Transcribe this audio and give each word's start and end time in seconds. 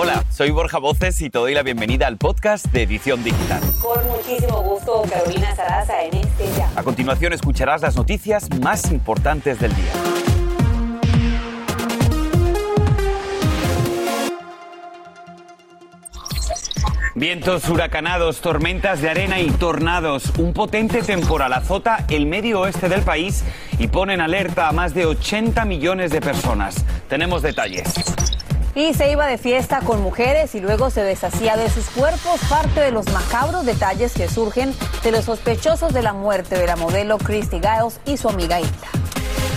Hola, 0.00 0.24
soy 0.30 0.52
Borja 0.52 0.78
Voces 0.78 1.20
y 1.22 1.28
te 1.28 1.40
doy 1.40 1.54
la 1.54 1.64
bienvenida 1.64 2.06
al 2.06 2.18
podcast 2.18 2.66
de 2.66 2.84
Edición 2.84 3.24
Digital. 3.24 3.60
Con 3.82 4.06
muchísimo 4.06 4.62
gusto, 4.62 5.02
Carolina 5.10 5.56
Sarasa 5.56 6.04
en 6.04 6.18
este 6.18 6.44
ya. 6.56 6.70
A 6.76 6.84
continuación 6.84 7.32
escucharás 7.32 7.82
las 7.82 7.96
noticias 7.96 8.48
más 8.60 8.92
importantes 8.92 9.58
del 9.58 9.74
día. 9.74 9.92
Vientos 17.16 17.68
huracanados, 17.68 18.40
tormentas 18.40 19.02
de 19.02 19.10
arena 19.10 19.40
y 19.40 19.50
tornados. 19.50 20.30
Un 20.38 20.52
potente 20.52 21.02
temporal 21.02 21.52
azota 21.52 22.04
el 22.08 22.26
medio 22.26 22.60
oeste 22.60 22.88
del 22.88 23.02
país 23.02 23.42
y 23.80 23.88
pone 23.88 24.14
en 24.14 24.20
alerta 24.20 24.68
a 24.68 24.72
más 24.72 24.94
de 24.94 25.06
80 25.06 25.64
millones 25.64 26.12
de 26.12 26.20
personas. 26.20 26.84
Tenemos 27.08 27.42
detalles. 27.42 27.92
Y 28.78 28.94
se 28.94 29.10
iba 29.10 29.26
de 29.26 29.38
fiesta 29.38 29.80
con 29.80 30.00
mujeres 30.00 30.54
y 30.54 30.60
luego 30.60 30.88
se 30.88 31.02
deshacía 31.02 31.56
de 31.56 31.68
sus 31.68 31.86
cuerpos, 31.86 32.38
parte 32.48 32.78
de 32.78 32.92
los 32.92 33.10
macabros 33.10 33.66
detalles 33.66 34.12
que 34.12 34.28
surgen 34.28 34.72
de 35.02 35.10
los 35.10 35.24
sospechosos 35.24 35.92
de 35.92 36.00
la 36.00 36.12
muerte 36.12 36.56
de 36.56 36.64
la 36.64 36.76
modelo 36.76 37.18
Christy 37.18 37.58
Giles 37.58 37.98
y 38.06 38.16
su 38.16 38.28
amiga 38.28 38.60
Hilda. 38.60 38.88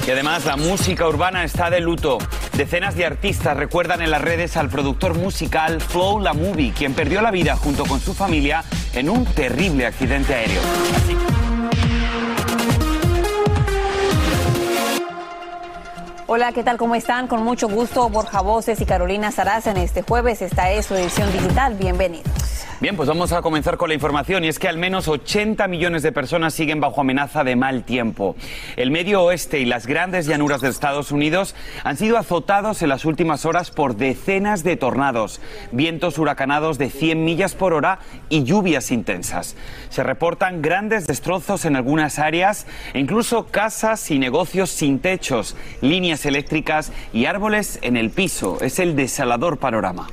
Y 0.08 0.10
además 0.10 0.46
la 0.46 0.58
música 0.58 1.08
urbana 1.08 1.44
está 1.44 1.70
de 1.70 1.82
luto. 1.82 2.18
Decenas 2.58 2.96
de 2.96 3.06
artistas 3.06 3.56
recuerdan 3.56 4.02
en 4.02 4.10
las 4.10 4.22
redes 4.22 4.58
al 4.58 4.70
productor 4.70 5.16
musical 5.16 5.82
Flow 5.82 6.20
La 6.20 6.34
Movie, 6.34 6.74
quien 6.76 6.96
perdió 6.96 7.22
la 7.22 7.30
vida 7.30 7.56
junto 7.56 7.86
con 7.86 8.00
su 8.00 8.16
familia 8.16 8.64
en 8.96 9.08
un 9.08 9.26
terrible 9.26 9.86
accidente 9.86 10.34
aéreo. 10.34 10.62
Hola, 16.34 16.54
¿qué 16.54 16.64
tal? 16.64 16.78
¿Cómo 16.78 16.96
están? 16.96 17.28
Con 17.28 17.44
mucho 17.44 17.68
gusto, 17.68 18.08
Borja 18.08 18.40
Voces 18.40 18.80
y 18.80 18.86
Carolina 18.86 19.32
Sarasa 19.32 19.72
en 19.72 19.76
este 19.76 20.02
jueves. 20.02 20.42
Esta 20.42 20.72
es 20.72 20.86
su 20.86 20.96
edición 20.96 21.30
digital. 21.34 21.74
Bienvenidos. 21.74 22.41
Bien, 22.82 22.96
pues 22.96 23.08
vamos 23.08 23.32
a 23.32 23.44
comenzar 23.44 23.78
con 23.78 23.90
la 23.90 23.94
información 23.94 24.44
y 24.44 24.48
es 24.48 24.58
que 24.58 24.68
al 24.68 24.80
menos 24.80 25.08
80 25.08 25.68
millones 25.68 26.02
de 26.02 26.12
personas 26.12 26.56
siguen 26.56 26.80
bajo 26.80 27.02
amenaza 27.02 27.44
de 27.44 27.56
mal 27.56 27.84
tiempo. 27.84 28.36
El 28.76 28.90
medio 28.90 29.22
oeste 29.22 29.60
y 29.60 29.66
las 29.66 29.86
grandes 29.86 30.26
llanuras 30.26 30.62
de 30.62 30.70
Estados 30.70 31.12
Unidos 31.12 31.54
han 31.84 31.96
sido 31.96 32.18
azotados 32.18 32.82
en 32.82 32.90
las 32.90 33.06
últimas 33.06 33.46
horas 33.46 33.70
por 33.70 33.98
decenas 33.98 34.64
de 34.64 34.78
tornados, 34.78 35.42
vientos 35.72 36.18
huracanados 36.18 36.80
de 36.80 36.90
100 36.90 37.24
millas 37.24 37.54
por 37.54 37.74
hora 37.74 38.00
y 38.30 38.46
lluvias 38.46 38.90
intensas. 38.90 39.56
Se 39.90 40.02
reportan 40.02 40.64
grandes 40.64 41.06
destrozos 41.06 41.66
en 41.66 41.76
algunas 41.76 42.18
áreas 42.18 42.66
incluso 42.96 43.46
casas 43.46 44.10
y 44.10 44.18
negocios 44.18 44.72
sin 44.72 44.98
techos, 44.98 45.56
líneas 45.82 46.26
eléctricas 46.26 46.92
y 47.14 47.28
árboles 47.28 47.78
en 47.84 47.96
el 47.96 48.10
piso. 48.10 48.58
Es 48.60 48.80
el 48.80 48.96
desalador 48.96 49.60
panorama. 49.60 50.08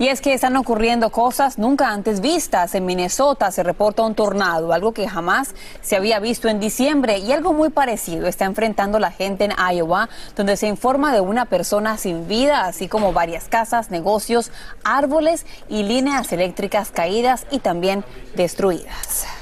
Y 0.00 0.06
es 0.06 0.20
que 0.20 0.32
están 0.32 0.56
ocurriendo 0.56 1.10
cosas 1.10 1.58
nunca 1.58 1.88
antes 1.88 2.20
vistas. 2.20 2.76
En 2.76 2.86
Minnesota 2.86 3.50
se 3.50 3.64
reporta 3.64 4.02
un 4.02 4.14
tornado, 4.14 4.72
algo 4.72 4.92
que 4.92 5.08
jamás 5.08 5.56
se 5.80 5.96
había 5.96 6.20
visto 6.20 6.48
en 6.48 6.60
diciembre 6.60 7.18
y 7.18 7.32
algo 7.32 7.52
muy 7.52 7.70
parecido 7.70 8.28
está 8.28 8.44
enfrentando 8.44 9.00
la 9.00 9.10
gente 9.10 9.44
en 9.44 9.52
Iowa, 9.52 10.08
donde 10.36 10.56
se 10.56 10.68
informa 10.68 11.12
de 11.12 11.20
una 11.20 11.46
persona 11.46 11.98
sin 11.98 12.28
vida, 12.28 12.66
así 12.66 12.86
como 12.86 13.12
varias 13.12 13.48
casas, 13.48 13.90
negocios, 13.90 14.52
árboles 14.84 15.46
y 15.68 15.82
líneas 15.82 16.32
eléctricas 16.32 16.92
caídas 16.92 17.46
y 17.50 17.58
también 17.58 18.04
destruidas. 18.36 19.37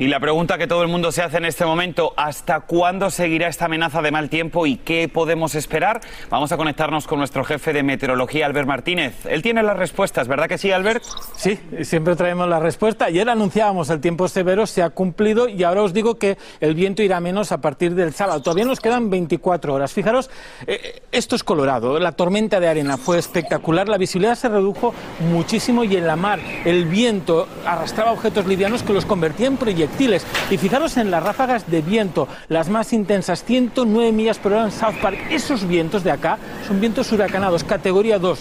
Y 0.00 0.06
la 0.06 0.20
pregunta 0.20 0.58
que 0.58 0.68
todo 0.68 0.82
el 0.82 0.88
mundo 0.88 1.10
se 1.10 1.22
hace 1.22 1.38
en 1.38 1.44
este 1.44 1.64
momento, 1.64 2.14
¿hasta 2.16 2.60
cuándo 2.60 3.10
seguirá 3.10 3.48
esta 3.48 3.64
amenaza 3.64 4.00
de 4.00 4.12
mal 4.12 4.30
tiempo 4.30 4.64
y 4.64 4.76
qué 4.76 5.08
podemos 5.08 5.56
esperar? 5.56 6.00
Vamos 6.30 6.52
a 6.52 6.56
conectarnos 6.56 7.08
con 7.08 7.18
nuestro 7.18 7.42
jefe 7.42 7.72
de 7.72 7.82
meteorología, 7.82 8.46
Albert 8.46 8.68
Martínez. 8.68 9.26
Él 9.26 9.42
tiene 9.42 9.60
las 9.64 9.76
respuestas, 9.76 10.28
¿verdad 10.28 10.46
que 10.46 10.56
sí, 10.56 10.70
Albert? 10.70 11.02
Sí, 11.34 11.58
siempre 11.82 12.14
traemos 12.14 12.48
la 12.48 12.60
respuesta. 12.60 13.06
Ayer 13.06 13.28
anunciábamos 13.28 13.90
el 13.90 14.00
tiempo 14.00 14.28
severo, 14.28 14.68
se 14.68 14.84
ha 14.84 14.90
cumplido 14.90 15.48
y 15.48 15.64
ahora 15.64 15.82
os 15.82 15.92
digo 15.92 16.16
que 16.16 16.38
el 16.60 16.76
viento 16.76 17.02
irá 17.02 17.18
menos 17.18 17.50
a 17.50 17.60
partir 17.60 17.96
del 17.96 18.14
sábado. 18.14 18.40
Todavía 18.40 18.66
nos 18.66 18.78
quedan 18.78 19.10
24 19.10 19.74
horas. 19.74 19.92
Fijaros, 19.92 20.30
eh, 20.68 21.02
esto 21.10 21.34
es 21.34 21.42
Colorado. 21.42 21.98
La 21.98 22.12
tormenta 22.12 22.60
de 22.60 22.68
arena 22.68 22.98
fue 22.98 23.18
espectacular, 23.18 23.88
la 23.88 23.98
visibilidad 23.98 24.36
se 24.36 24.48
redujo 24.48 24.94
muchísimo 25.28 25.82
y 25.82 25.96
en 25.96 26.06
la 26.06 26.14
mar 26.14 26.38
el 26.64 26.84
viento 26.84 27.48
arrastraba 27.66 28.12
objetos 28.12 28.46
livianos 28.46 28.84
que 28.84 28.92
los 28.92 29.04
convertía 29.04 29.48
en 29.48 29.56
Y 30.50 30.58
fijaros 30.58 30.96
en 30.96 31.10
las 31.10 31.22
ráfagas 31.22 31.70
de 31.70 31.82
viento, 31.82 32.28
las 32.48 32.68
más 32.68 32.92
intensas, 32.92 33.44
109 33.44 34.12
millas 34.12 34.38
por 34.38 34.52
hora 34.52 34.64
en 34.64 34.72
South 34.72 34.94
Park. 35.02 35.18
Esos 35.30 35.66
vientos 35.66 36.04
de 36.04 36.10
acá 36.10 36.38
son 36.66 36.80
vientos 36.80 37.10
huracanados, 37.12 37.64
categoría 37.64 38.18
2 38.18 38.38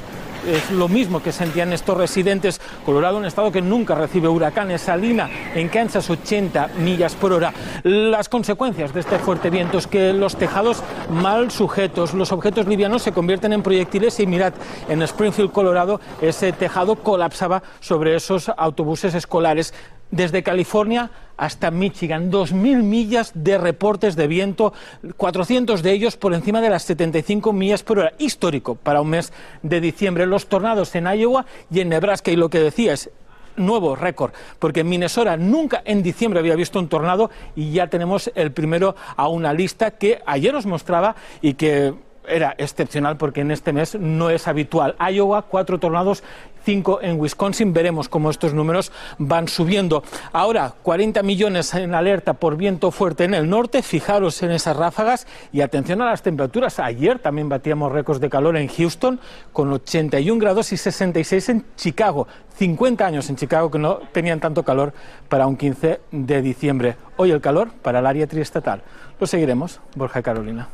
es 0.47 0.71
lo 0.71 0.87
mismo 0.87 1.21
que 1.21 1.31
sentían 1.31 1.73
estos 1.73 1.97
residentes. 1.97 2.61
Colorado, 2.85 3.17
un 3.17 3.25
estado 3.25 3.51
que 3.51 3.61
nunca 3.61 3.95
recibe 3.95 4.27
huracanes. 4.27 4.81
Salina, 4.81 5.29
en 5.53 5.67
Kansas, 5.67 6.09
80 6.09 6.69
millas 6.79 7.15
por 7.15 7.33
hora. 7.33 7.53
Las 7.83 8.29
consecuencias 8.29 8.93
de 8.93 9.01
este 9.01 9.19
fuerte 9.19 9.49
viento 9.49 9.77
es 9.77 9.87
que 9.87 10.13
los 10.13 10.37
tejados 10.37 10.83
mal 11.09 11.51
sujetos, 11.51 12.13
los 12.13 12.31
objetos 12.31 12.67
livianos 12.67 13.01
se 13.01 13.11
convierten 13.11 13.53
en 13.53 13.63
proyectiles 13.63 14.19
y 14.19 14.27
mirad, 14.27 14.53
en 14.87 15.01
Springfield, 15.01 15.51
Colorado, 15.51 15.99
ese 16.21 16.53
tejado 16.53 16.95
colapsaba 16.95 17.63
sobre 17.79 18.15
esos 18.15 18.49
autobuses 18.55 19.15
escolares. 19.15 19.73
Desde 20.11 20.43
California 20.43 21.11
hasta 21.35 21.69
Michigan, 21.69 22.31
2.000 22.31 22.81
millas 22.81 23.31
de 23.35 23.57
reportes 23.57 24.15
de 24.15 24.27
viento, 24.27 24.73
400 25.17 25.83
de 25.83 25.91
ellos 25.91 26.17
por 26.17 26.33
encima 26.33 26.61
de 26.61 26.69
las 26.69 26.83
75 26.83 27.53
millas 27.53 27.83
por 27.83 27.99
hora. 27.99 28.13
Histórico 28.17 28.75
para 28.75 29.01
un 29.01 29.09
mes 29.09 29.33
de 29.61 29.81
diciembre. 29.81 30.25
Los 30.25 30.47
tornados 30.47 30.95
en 30.95 31.05
Iowa 31.07 31.45
y 31.69 31.81
en 31.81 31.89
Nebraska. 31.89 32.31
Y 32.31 32.35
lo 32.35 32.49
que 32.49 32.59
decía 32.59 32.93
es, 32.93 33.11
nuevo 33.57 33.95
récord, 33.95 34.31
porque 34.59 34.81
en 34.81 34.89
Minnesota 34.89 35.35
nunca 35.35 35.81
en 35.83 36.03
diciembre 36.03 36.39
había 36.39 36.55
visto 36.55 36.79
un 36.79 36.87
tornado 36.87 37.29
y 37.55 37.71
ya 37.71 37.87
tenemos 37.87 38.31
el 38.35 38.51
primero 38.51 38.95
a 39.15 39.27
una 39.27 39.51
lista 39.53 39.91
que 39.91 40.21
ayer 40.25 40.55
os 40.55 40.65
mostraba 40.65 41.15
y 41.41 41.55
que 41.55 41.93
era 42.27 42.55
excepcional 42.57 43.17
porque 43.17 43.41
en 43.41 43.51
este 43.51 43.73
mes 43.73 43.95
no 43.95 44.29
es 44.29 44.47
habitual. 44.47 44.95
Iowa, 44.99 45.43
cuatro 45.43 45.79
tornados, 45.79 46.23
cinco 46.67 46.99
en 47.01 47.17
Wisconsin. 47.17 47.71
Veremos 47.71 48.09
cómo 48.09 48.29
estos 48.29 48.53
números 48.53 48.91
van 49.17 49.47
subiendo. 49.47 50.03
Ahora, 50.33 50.73
40 50.83 51.23
millones 51.23 51.73
en 51.73 51.95
alerta 51.95 52.33
por 52.33 52.57
viento 52.57 52.91
fuerte 52.91 53.23
en 53.23 53.33
el 53.33 53.49
norte. 53.49 53.81
Fijaros 53.81 54.43
en 54.43 54.51
esas 54.51 54.75
ráfagas 54.75 55.27
y 55.53 55.61
atención 55.61 56.01
a 56.01 56.07
las 56.07 56.23
temperaturas. 56.23 56.79
Ayer 56.79 57.19
también 57.19 57.47
batíamos 57.47 57.93
récords 57.93 58.19
de 58.19 58.29
calor 58.29 58.57
en 58.57 58.67
Houston 58.67 59.21
con 59.53 59.71
81 59.71 60.41
grados 60.41 60.73
y 60.73 60.77
66 60.77 61.47
en 61.47 61.65
Chicago. 61.77 62.27
50 62.57 63.05
años 63.05 63.29
en 63.29 63.37
Chicago 63.37 63.71
que 63.71 63.79
no 63.79 63.99
tenían 64.11 64.41
tanto 64.41 64.63
calor 64.63 64.91
para 65.29 65.47
un 65.47 65.55
15 65.55 66.01
de 66.11 66.41
diciembre. 66.41 66.97
Hoy 67.15 67.31
el 67.31 67.39
calor 67.39 67.71
para 67.81 67.99
el 67.99 68.05
área 68.05 68.27
triestatal. 68.27 68.81
Lo 69.21 69.25
seguiremos, 69.25 69.79
Borja 69.95 70.21
Carolina. 70.21 70.67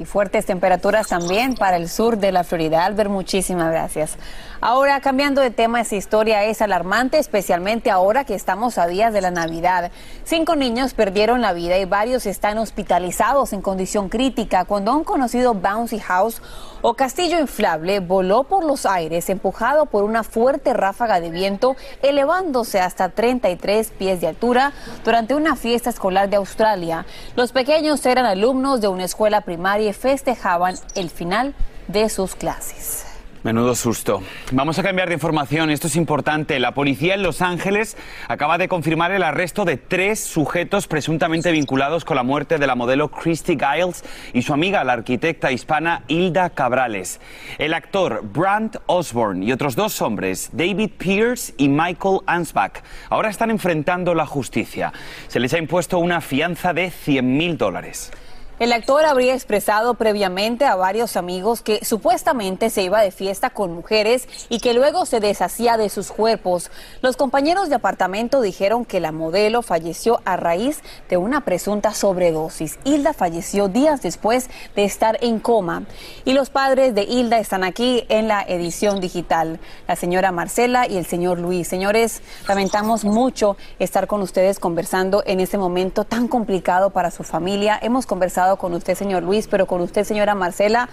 Y 0.00 0.06
fuertes 0.06 0.46
temperaturas 0.46 1.08
también 1.08 1.56
para 1.56 1.76
el 1.76 1.86
sur 1.86 2.16
de 2.16 2.32
la 2.32 2.42
Florida. 2.42 2.86
Albert, 2.86 3.10
muchísimas 3.10 3.70
gracias. 3.70 4.16
Ahora, 4.62 4.98
cambiando 5.02 5.42
de 5.42 5.50
tema, 5.50 5.82
esta 5.82 5.96
historia 5.96 6.44
es 6.44 6.62
alarmante, 6.62 7.18
especialmente 7.18 7.90
ahora 7.90 8.24
que 8.24 8.34
estamos 8.34 8.78
a 8.78 8.86
días 8.86 9.12
de 9.12 9.20
la 9.20 9.30
Navidad. 9.30 9.90
Cinco 10.24 10.56
niños 10.56 10.94
perdieron 10.94 11.42
la 11.42 11.52
vida 11.52 11.76
y 11.76 11.84
varios 11.84 12.24
están 12.24 12.56
hospitalizados 12.56 13.52
en 13.52 13.60
condición 13.60 14.08
crítica 14.08 14.64
cuando 14.64 14.96
un 14.96 15.04
conocido 15.04 15.52
bouncy 15.52 15.98
house 15.98 16.40
o 16.82 16.94
castillo 16.94 17.38
inflable 17.38 18.00
voló 18.00 18.44
por 18.44 18.64
los 18.64 18.86
aires 18.86 19.28
empujado 19.28 19.86
por 19.86 20.04
una 20.04 20.22
fuerte 20.22 20.72
ráfaga 20.72 21.20
de 21.20 21.30
viento, 21.30 21.76
elevándose 22.02 22.80
hasta 22.80 23.10
33 23.10 23.90
pies 23.98 24.20
de 24.20 24.28
altura 24.28 24.72
durante 25.04 25.34
una 25.34 25.56
fiesta 25.56 25.90
escolar 25.90 26.28
de 26.30 26.36
Australia. 26.36 27.06
Los 27.36 27.52
pequeños 27.52 28.04
eran 28.06 28.26
alumnos 28.26 28.80
de 28.80 28.88
una 28.88 29.04
escuela 29.04 29.42
primaria 29.42 29.90
y 29.90 29.92
festejaban 29.92 30.76
el 30.94 31.10
final 31.10 31.54
de 31.88 32.08
sus 32.08 32.34
clases. 32.34 33.09
Menudo 33.42 33.74
susto. 33.74 34.22
Vamos 34.52 34.78
a 34.78 34.82
cambiar 34.82 35.08
de 35.08 35.14
información, 35.14 35.70
esto 35.70 35.86
es 35.86 35.96
importante. 35.96 36.58
La 36.58 36.74
policía 36.74 37.14
en 37.14 37.22
Los 37.22 37.40
Ángeles 37.40 37.96
acaba 38.28 38.58
de 38.58 38.68
confirmar 38.68 39.12
el 39.12 39.22
arresto 39.22 39.64
de 39.64 39.78
tres 39.78 40.20
sujetos 40.20 40.86
presuntamente 40.86 41.50
vinculados 41.50 42.04
con 42.04 42.16
la 42.16 42.22
muerte 42.22 42.58
de 42.58 42.66
la 42.66 42.74
modelo 42.74 43.10
Christy 43.10 43.56
Giles 43.56 44.04
y 44.34 44.42
su 44.42 44.52
amiga, 44.52 44.84
la 44.84 44.92
arquitecta 44.92 45.52
hispana 45.52 46.04
Hilda 46.06 46.50
Cabrales. 46.50 47.18
El 47.56 47.72
actor 47.72 48.20
Brant 48.24 48.76
Osborne 48.84 49.46
y 49.46 49.52
otros 49.52 49.74
dos 49.74 50.02
hombres, 50.02 50.50
David 50.52 50.90
Pierce 50.98 51.54
y 51.56 51.70
Michael 51.70 52.18
Ansbach, 52.26 52.82
ahora 53.08 53.30
están 53.30 53.50
enfrentando 53.50 54.14
la 54.14 54.26
justicia. 54.26 54.92
Se 55.28 55.40
les 55.40 55.54
ha 55.54 55.58
impuesto 55.58 55.98
una 55.98 56.20
fianza 56.20 56.74
de 56.74 56.90
100 56.90 57.36
mil 57.38 57.56
dólares. 57.56 58.12
El 58.60 58.74
actor 58.74 59.06
habría 59.06 59.32
expresado 59.32 59.94
previamente 59.94 60.66
a 60.66 60.76
varios 60.76 61.16
amigos 61.16 61.62
que 61.62 61.82
supuestamente 61.82 62.68
se 62.68 62.82
iba 62.82 63.00
de 63.00 63.10
fiesta 63.10 63.48
con 63.48 63.72
mujeres 63.72 64.28
y 64.50 64.60
que 64.60 64.74
luego 64.74 65.06
se 65.06 65.18
deshacía 65.18 65.78
de 65.78 65.88
sus 65.88 66.12
cuerpos. 66.12 66.70
Los 67.00 67.16
compañeros 67.16 67.70
de 67.70 67.76
apartamento 67.76 68.42
dijeron 68.42 68.84
que 68.84 69.00
la 69.00 69.12
modelo 69.12 69.62
falleció 69.62 70.20
a 70.26 70.36
raíz 70.36 70.82
de 71.08 71.16
una 71.16 71.40
presunta 71.40 71.94
sobredosis. 71.94 72.78
Hilda 72.84 73.14
falleció 73.14 73.68
días 73.68 74.02
después 74.02 74.50
de 74.76 74.84
estar 74.84 75.16
en 75.22 75.40
coma. 75.40 75.84
Y 76.26 76.34
los 76.34 76.50
padres 76.50 76.94
de 76.94 77.04
Hilda 77.04 77.38
están 77.38 77.64
aquí 77.64 78.04
en 78.10 78.28
la 78.28 78.42
edición 78.42 79.00
digital. 79.00 79.58
La 79.88 79.96
señora 79.96 80.32
Marcela 80.32 80.86
y 80.86 80.98
el 80.98 81.06
señor 81.06 81.38
Luis. 81.38 81.66
Señores, 81.66 82.20
lamentamos 82.46 83.06
mucho 83.06 83.56
estar 83.78 84.06
con 84.06 84.20
ustedes 84.20 84.58
conversando 84.58 85.22
en 85.24 85.40
este 85.40 85.56
momento 85.56 86.04
tan 86.04 86.28
complicado 86.28 86.90
para 86.90 87.10
su 87.10 87.22
familia. 87.24 87.78
Hemos 87.80 88.04
conversado 88.04 88.49
con 88.56 88.74
usted, 88.74 88.94
señor 88.94 89.22
Luis, 89.22 89.46
pero 89.48 89.66
con 89.66 89.80
usted, 89.80 90.04
señora 90.04 90.34
Marcela, 90.34 90.88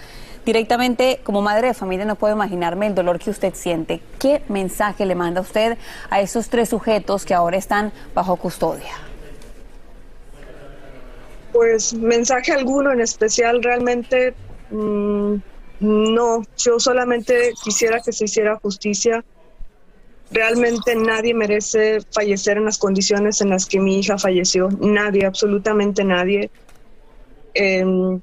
directamente 0.45 1.19
como 1.23 1.41
madre 1.41 1.67
de 1.67 1.73
familia 1.73 2.05
no 2.05 2.15
puedo 2.15 2.33
imaginarme 2.33 2.87
el 2.87 2.95
dolor 2.95 3.19
que 3.19 3.29
usted 3.29 3.53
siente. 3.53 4.01
¿Qué 4.19 4.41
mensaje 4.47 5.05
le 5.05 5.15
manda 5.15 5.41
usted 5.41 5.77
a 6.09 6.21
esos 6.21 6.49
tres 6.49 6.69
sujetos 6.69 7.25
que 7.25 7.33
ahora 7.33 7.57
están 7.57 7.91
bajo 8.13 8.37
custodia? 8.37 8.93
Pues 11.51 11.93
mensaje 11.93 12.53
alguno 12.53 12.91
en 12.91 13.01
especial, 13.01 13.61
realmente 13.63 14.33
mm, 14.69 15.35
no. 15.79 16.43
Yo 16.57 16.79
solamente 16.79 17.53
quisiera 17.63 17.99
que 17.99 18.11
se 18.11 18.25
hiciera 18.25 18.57
justicia. 18.57 19.23
Realmente 20.31 20.95
nadie 20.95 21.33
merece 21.33 21.99
fallecer 22.11 22.57
en 22.57 22.65
las 22.65 22.77
condiciones 22.77 23.41
en 23.41 23.49
las 23.49 23.65
que 23.65 23.79
mi 23.79 23.99
hija 23.99 24.17
falleció. 24.17 24.69
Nadie, 24.79 25.25
absolutamente 25.25 26.03
nadie. 26.03 26.51
Em, 27.53 28.21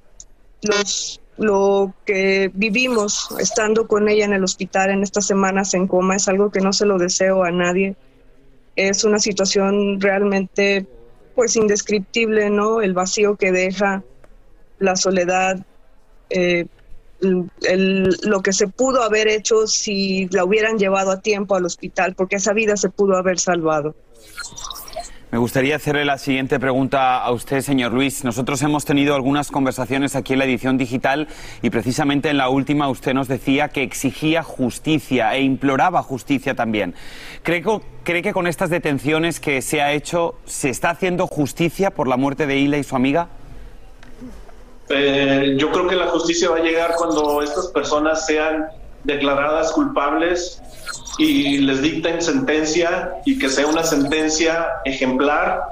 los, 0.62 1.20
lo 1.36 1.92
que 2.04 2.50
vivimos 2.54 3.28
estando 3.38 3.86
con 3.86 4.08
ella 4.08 4.24
en 4.24 4.32
el 4.32 4.44
hospital 4.44 4.90
en 4.90 5.02
estas 5.02 5.26
semanas 5.26 5.74
en 5.74 5.86
coma 5.88 6.16
es 6.16 6.28
algo 6.28 6.50
que 6.50 6.60
no 6.60 6.72
se 6.72 6.86
lo 6.86 6.98
deseo 6.98 7.44
a 7.44 7.50
nadie. 7.50 7.96
Es 8.76 9.04
una 9.04 9.18
situación 9.18 10.00
realmente 10.00 10.86
pues 11.34 11.56
indescriptible, 11.56 12.50
¿no? 12.50 12.80
El 12.80 12.94
vacío 12.94 13.36
que 13.36 13.50
deja, 13.50 14.04
la 14.78 14.96
soledad, 14.96 15.64
eh, 16.30 16.66
lo 17.20 18.42
que 18.42 18.52
se 18.52 18.68
pudo 18.68 19.02
haber 19.02 19.28
hecho 19.28 19.66
si 19.66 20.28
la 20.30 20.44
hubieran 20.44 20.78
llevado 20.78 21.10
a 21.10 21.20
tiempo 21.20 21.54
al 21.54 21.64
hospital, 21.64 22.14
porque 22.14 22.36
esa 22.36 22.52
vida 22.52 22.76
se 22.76 22.90
pudo 22.90 23.16
haber 23.16 23.38
salvado. 23.38 23.94
Me 25.34 25.40
gustaría 25.40 25.74
hacerle 25.74 26.04
la 26.04 26.16
siguiente 26.16 26.60
pregunta 26.60 27.18
a 27.18 27.32
usted, 27.32 27.60
señor 27.60 27.92
Luis. 27.92 28.22
Nosotros 28.22 28.62
hemos 28.62 28.84
tenido 28.84 29.16
algunas 29.16 29.50
conversaciones 29.50 30.14
aquí 30.14 30.34
en 30.34 30.38
la 30.38 30.44
edición 30.44 30.78
digital 30.78 31.26
y 31.60 31.70
precisamente 31.70 32.30
en 32.30 32.36
la 32.36 32.48
última 32.48 32.88
usted 32.88 33.14
nos 33.14 33.26
decía 33.26 33.70
que 33.70 33.82
exigía 33.82 34.44
justicia 34.44 35.34
e 35.34 35.42
imploraba 35.42 36.04
justicia 36.04 36.54
también. 36.54 36.94
¿Cree, 37.42 37.64
que 38.22 38.32
con 38.32 38.46
estas 38.46 38.70
detenciones 38.70 39.40
que 39.40 39.60
se 39.60 39.82
ha 39.82 39.92
hecho 39.92 40.36
se 40.44 40.70
está 40.70 40.90
haciendo 40.90 41.26
justicia 41.26 41.90
por 41.90 42.06
la 42.06 42.16
muerte 42.16 42.46
de 42.46 42.56
Ila 42.56 42.78
y 42.78 42.84
su 42.84 42.94
amiga? 42.94 43.26
Eh, 44.88 45.56
yo 45.58 45.72
creo 45.72 45.88
que 45.88 45.96
la 45.96 46.06
justicia 46.10 46.48
va 46.48 46.58
a 46.58 46.62
llegar 46.62 46.94
cuando 46.96 47.42
estas 47.42 47.66
personas 47.72 48.24
sean 48.24 48.68
declaradas 49.04 49.72
culpables 49.72 50.60
y 51.18 51.58
les 51.58 51.80
dicten 51.82 52.20
sentencia 52.20 53.14
y 53.24 53.38
que 53.38 53.48
sea 53.48 53.66
una 53.66 53.84
sentencia 53.84 54.66
ejemplar, 54.84 55.62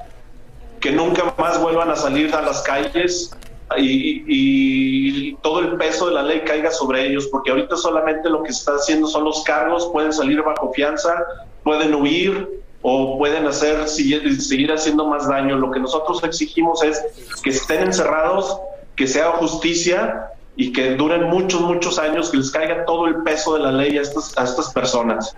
que 0.81 0.93
nunca 0.93 1.34
más 1.38 1.61
vuelvan 1.61 1.90
a 1.90 1.96
salir 1.96 2.34
a 2.34 2.43
las 2.43 2.62
calles 2.62 3.37
y, 3.79 5.34
todo 5.37 5.61
el 5.61 5.76
peso 5.76 6.06
de 6.06 6.14
la 6.14 6.23
ley 6.23 6.43
caiga 6.46 6.70
sobre 6.70 7.06
ellos, 7.06 7.26
porque 7.29 7.50
ahorita 7.50 7.76
solamente 7.76 8.29
lo 8.29 8.43
que 8.43 8.50
está 8.50 8.73
haciendo 8.73 9.08
son 9.08 9.25
los 9.25 9.43
cargos, 9.43 9.88
pueden 9.93 10.12
salir 10.12 10.43
bajo 10.43 10.73
fianza, 10.73 11.25
pueden 11.64 11.94
huir 11.94 12.62
o 12.82 13.19
pueden 13.19 13.46
hacer 13.46 13.88
seguir 13.88 14.73
haciendo 14.73 15.06
más 15.06 15.29
daño. 15.29 15.56
Lo 15.56 15.70
que 15.70 15.81
nosotros 15.81 16.23
exigimos 16.23 16.82
es 16.84 17.02
que 17.43 17.50
estén 17.50 17.82
encerrados, 17.82 18.56
que 18.94 19.06
sea 19.06 19.32
justicia 19.32 20.32
y 20.57 20.73
que 20.73 20.95
duren 20.97 21.25
muchos, 21.25 21.61
muchos 21.63 21.99
años, 21.99 22.31
que 22.31 22.39
les 22.39 22.51
caiga 22.51 22.85
todo 22.85 23.07
el 23.07 23.23
peso 23.23 23.55
de 23.55 23.61
la 23.61 23.73
ley 23.73 23.99
a 23.99 24.03
estas, 24.03 24.37
a 24.37 24.45
estas 24.45 24.73
personas. 24.73 25.35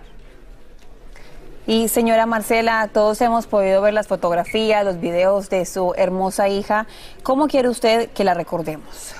Y 1.67 1.87
señora 1.87 2.25
Marcela, 2.27 2.89
todos 2.93 3.19
hemos 3.21 3.47
podido 3.47 3.81
ver 3.81 3.93
las 3.93 4.07
fotografías, 4.07 4.85
los 4.85 4.99
videos 4.99 5.49
de 5.49 5.65
su 5.65 5.93
hermosa 5.97 6.47
hija. 6.47 6.85
¿Cómo 7.23 7.47
quiere 7.47 7.69
usted 7.69 8.11
que 8.11 8.23
la 8.23 8.35
recordemos? 8.35 9.15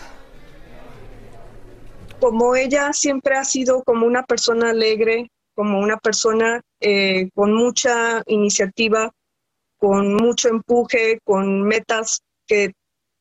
Como 2.20 2.56
ella 2.56 2.94
siempre 2.94 3.36
ha 3.36 3.44
sido 3.44 3.84
como 3.84 4.06
una 4.06 4.24
persona 4.24 4.70
alegre, 4.70 5.32
como 5.56 5.80
una 5.80 5.98
persona 5.98 6.62
eh, 6.82 7.30
con 7.34 7.56
mucha 7.56 8.22
iniciativa, 8.28 9.12
con 9.78 10.14
mucho 10.14 10.50
empuje, 10.50 11.20
con 11.24 11.64
metas 11.64 12.22
que 12.46 12.74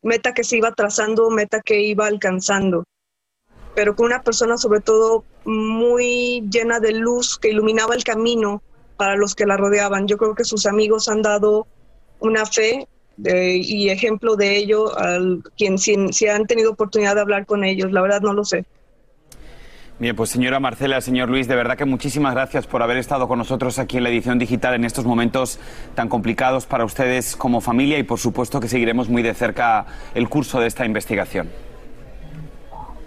meta 0.04 0.32
que 0.34 0.44
se 0.44 0.58
iba 0.58 0.72
trazando, 0.72 1.28
meta 1.30 1.60
que 1.60 1.80
iba 1.80 2.06
alcanzando, 2.06 2.84
pero 3.74 3.96
con 3.96 4.06
una 4.06 4.22
persona 4.22 4.56
sobre 4.56 4.80
todo 4.80 5.24
muy 5.44 6.44
llena 6.48 6.78
de 6.78 6.92
luz 6.92 7.38
que 7.38 7.48
iluminaba 7.48 7.94
el 7.94 8.04
camino 8.04 8.62
para 8.96 9.16
los 9.16 9.34
que 9.34 9.46
la 9.46 9.56
rodeaban. 9.56 10.06
Yo 10.06 10.16
creo 10.16 10.36
que 10.36 10.44
sus 10.44 10.66
amigos 10.66 11.08
han 11.08 11.22
dado 11.22 11.66
una 12.20 12.46
fe 12.46 12.86
y 13.16 13.88
ejemplo 13.88 14.36
de 14.36 14.56
ello 14.56 14.96
al 14.96 15.42
quien 15.56 15.78
si 15.78 16.26
han 16.28 16.46
tenido 16.46 16.72
oportunidad 16.72 17.16
de 17.16 17.22
hablar 17.22 17.46
con 17.46 17.64
ellos. 17.64 17.90
La 17.90 18.02
verdad 18.02 18.20
no 18.20 18.32
lo 18.32 18.44
sé. 18.44 18.64
Bien, 19.96 20.16
pues 20.16 20.30
señora 20.30 20.58
Marcela, 20.58 21.00
señor 21.00 21.28
Luis, 21.28 21.46
de 21.46 21.54
verdad 21.54 21.76
que 21.76 21.84
muchísimas 21.84 22.34
gracias 22.34 22.66
por 22.66 22.82
haber 22.82 22.96
estado 22.96 23.28
con 23.28 23.38
nosotros 23.38 23.78
aquí 23.78 23.98
en 23.98 24.02
la 24.02 24.08
edición 24.08 24.40
digital 24.40 24.74
en 24.74 24.84
estos 24.84 25.04
momentos 25.04 25.60
tan 25.94 26.08
complicados 26.08 26.66
para 26.66 26.84
ustedes 26.84 27.36
como 27.36 27.60
familia 27.60 27.96
y 27.96 28.02
por 28.02 28.18
supuesto 28.18 28.58
que 28.58 28.66
seguiremos 28.66 29.08
muy 29.08 29.22
de 29.22 29.34
cerca 29.34 29.86
el 30.16 30.28
curso 30.28 30.58
de 30.58 30.66
esta 30.66 30.84
investigación. 30.84 31.48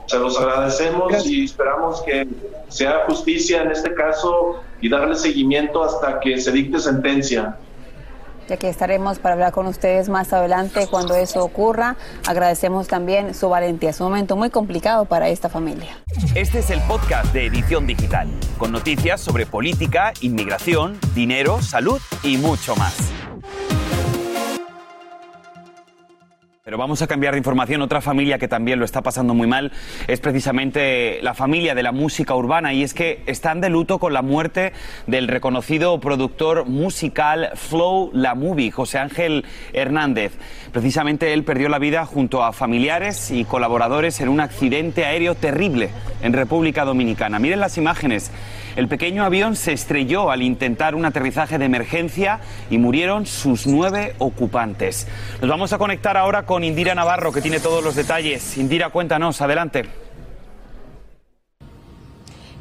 Se 0.05 0.17
los 0.17 0.39
agradecemos 0.39 1.27
y 1.29 1.43
esperamos 1.43 2.01
que 2.03 2.25
sea 2.69 3.03
justicia 3.05 3.63
en 3.63 3.71
este 3.71 3.93
caso 3.93 4.61
y 4.79 4.87
darle 4.87 5.15
seguimiento 5.15 5.83
hasta 5.83 6.21
que 6.21 6.39
se 6.39 6.53
dicte 6.53 6.79
sentencia 6.79 7.57
ya 8.47 8.57
que 8.57 8.69
estaremos 8.69 9.19
para 9.19 9.33
hablar 9.33 9.51
con 9.51 9.67
ustedes 9.67 10.09
más 10.09 10.33
adelante 10.33 10.87
cuando 10.89 11.15
eso 11.15 11.43
ocurra. 11.43 11.95
Agradecemos 12.27 12.87
también 12.87 13.33
su 13.33 13.49
valentía. 13.49 13.89
Es 13.91 13.99
un 13.99 14.07
momento 14.07 14.35
muy 14.35 14.49
complicado 14.49 15.05
para 15.05 15.29
esta 15.29 15.49
familia. 15.49 15.97
Este 16.35 16.59
es 16.59 16.69
el 16.69 16.81
podcast 16.81 17.33
de 17.33 17.45
Edición 17.47 17.85
Digital, 17.87 18.29
con 18.57 18.71
noticias 18.71 19.21
sobre 19.21 19.45
política, 19.45 20.13
inmigración, 20.21 20.97
dinero, 21.13 21.61
salud 21.61 22.01
y 22.23 22.37
mucho 22.37 22.75
más. 22.75 22.95
Pero 26.67 26.77
vamos 26.77 27.01
a 27.01 27.07
cambiar 27.07 27.33
de 27.33 27.37
información. 27.37 27.81
Otra 27.81 28.01
familia 28.01 28.37
que 28.37 28.49
también 28.49 28.77
lo 28.77 28.83
está 28.83 29.01
pasando 29.01 29.33
muy 29.33 29.47
mal 29.47 29.71
es 30.09 30.19
precisamente 30.19 31.19
la 31.21 31.33
familia 31.33 31.73
de 31.75 31.81
la 31.81 31.93
música 31.93 32.35
urbana 32.35 32.73
y 32.73 32.83
es 32.83 32.93
que 32.93 33.23
están 33.25 33.61
de 33.61 33.69
luto 33.69 33.99
con 33.99 34.11
la 34.11 34.21
muerte 34.21 34.73
del 35.05 35.29
reconocido 35.29 35.97
productor 36.01 36.65
musical 36.65 37.51
Flow 37.55 38.11
La 38.11 38.35
Movie, 38.35 38.71
José 38.71 38.99
Ángel 38.99 39.45
Hernández. 39.71 40.33
Precisamente 40.73 41.31
él 41.31 41.45
perdió 41.45 41.69
la 41.69 41.79
vida 41.79 42.05
junto 42.05 42.43
a 42.43 42.51
familiares 42.51 43.31
y 43.31 43.45
colaboradores 43.45 44.19
en 44.19 44.27
un 44.27 44.41
accidente 44.41 45.05
aéreo 45.05 45.35
terrible 45.35 45.89
en 46.21 46.33
República 46.33 46.83
Dominicana. 46.83 47.39
Miren 47.39 47.61
las 47.61 47.77
imágenes. 47.77 48.29
El 48.77 48.87
pequeño 48.87 49.23
avión 49.23 49.55
se 49.55 49.73
estrelló 49.73 50.29
al 50.29 50.43
intentar 50.43 50.93
un 50.93 51.03
aterrizaje 51.03 51.57
de 51.57 51.65
emergencia 51.65 52.41
y 52.69 52.77
murieron 52.77 53.25
sus 53.25 53.65
nueve 53.65 54.13
ocupantes. 54.19 55.07
Nos 55.41 55.49
vamos 55.49 55.73
a 55.73 55.79
conectar 55.79 56.15
ahora 56.15 56.43
con 56.43 56.63
Indira 56.63 56.93
Navarro, 56.93 57.31
que 57.31 57.41
tiene 57.41 57.59
todos 57.59 57.83
los 57.83 57.95
detalles. 57.95 58.55
Indira, 58.55 58.91
cuéntanos, 58.91 59.41
adelante. 59.41 60.06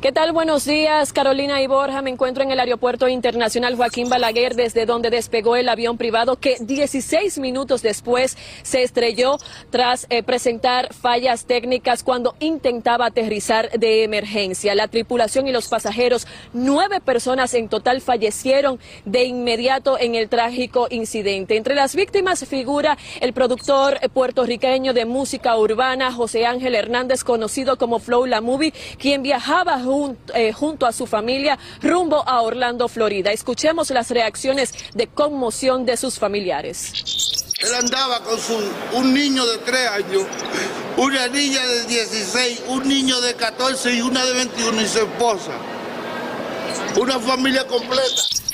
¿Qué 0.06 0.12
tal? 0.12 0.30
Buenos 0.30 0.64
días, 0.64 1.12
Carolina 1.12 1.60
y 1.60 1.66
Borja. 1.66 2.00
Me 2.00 2.10
encuentro 2.10 2.44
en 2.44 2.52
el 2.52 2.60
Aeropuerto 2.60 3.08
Internacional 3.08 3.74
Joaquín 3.74 4.08
Balaguer, 4.08 4.54
desde 4.54 4.86
donde 4.86 5.10
despegó 5.10 5.56
el 5.56 5.68
avión 5.68 5.98
privado 5.98 6.36
que 6.36 6.58
16 6.60 7.38
minutos 7.38 7.82
después 7.82 8.38
se 8.62 8.84
estrelló 8.84 9.36
tras 9.70 10.06
eh, 10.08 10.22
presentar 10.22 10.94
fallas 10.94 11.46
técnicas 11.46 12.04
cuando 12.04 12.36
intentaba 12.38 13.06
aterrizar 13.06 13.68
de 13.72 14.04
emergencia. 14.04 14.76
La 14.76 14.86
tripulación 14.86 15.48
y 15.48 15.52
los 15.52 15.66
pasajeros, 15.66 16.28
nueve 16.52 17.00
personas 17.00 17.52
en 17.54 17.68
total, 17.68 18.00
fallecieron 18.00 18.78
de 19.06 19.24
inmediato 19.24 19.98
en 19.98 20.14
el 20.14 20.28
trágico 20.28 20.86
incidente. 20.88 21.56
Entre 21.56 21.74
las 21.74 21.96
víctimas 21.96 22.44
figura 22.44 22.96
el 23.20 23.32
productor 23.32 23.98
puertorriqueño 24.14 24.94
de 24.94 25.04
música 25.04 25.56
urbana, 25.56 26.12
José 26.12 26.46
Ángel 26.46 26.76
Hernández, 26.76 27.24
conocido 27.24 27.76
como 27.76 27.98
Flow 27.98 28.24
La 28.26 28.40
Movie, 28.40 28.72
quien 29.00 29.24
viajaba 29.24 29.80
eh, 30.34 30.52
junto, 30.52 30.86
a 30.86 30.92
su 30.92 31.06
familia 31.06 31.58
rumbo 31.82 32.26
a 32.28 32.42
Orlando, 32.42 32.88
Florida. 32.88 33.32
Escuchemos 33.32 33.90
las 33.90 34.10
reacciones 34.10 34.72
de 34.94 35.06
conmoción 35.06 35.86
de 35.86 35.96
sus 35.96 36.18
familiares. 36.18 36.92
Él 37.58 37.74
andaba 37.74 38.20
con 38.20 38.38
su, 38.38 38.54
un 38.92 39.14
niño 39.14 39.46
de 39.46 39.58
3 39.58 39.88
años, 39.88 40.24
una 40.96 41.26
niña 41.28 41.64
de 41.66 41.84
16, 41.86 42.62
un 42.68 42.86
niño 42.86 43.20
de 43.20 43.34
14 43.34 43.94
y 43.94 44.00
una 44.02 44.24
de 44.24 44.32
21 44.34 44.82
y 44.82 44.86
su 44.86 44.98
esposa. 44.98 45.52
Una 46.96 47.18
familia 47.18 47.66
completa. 47.66 48.45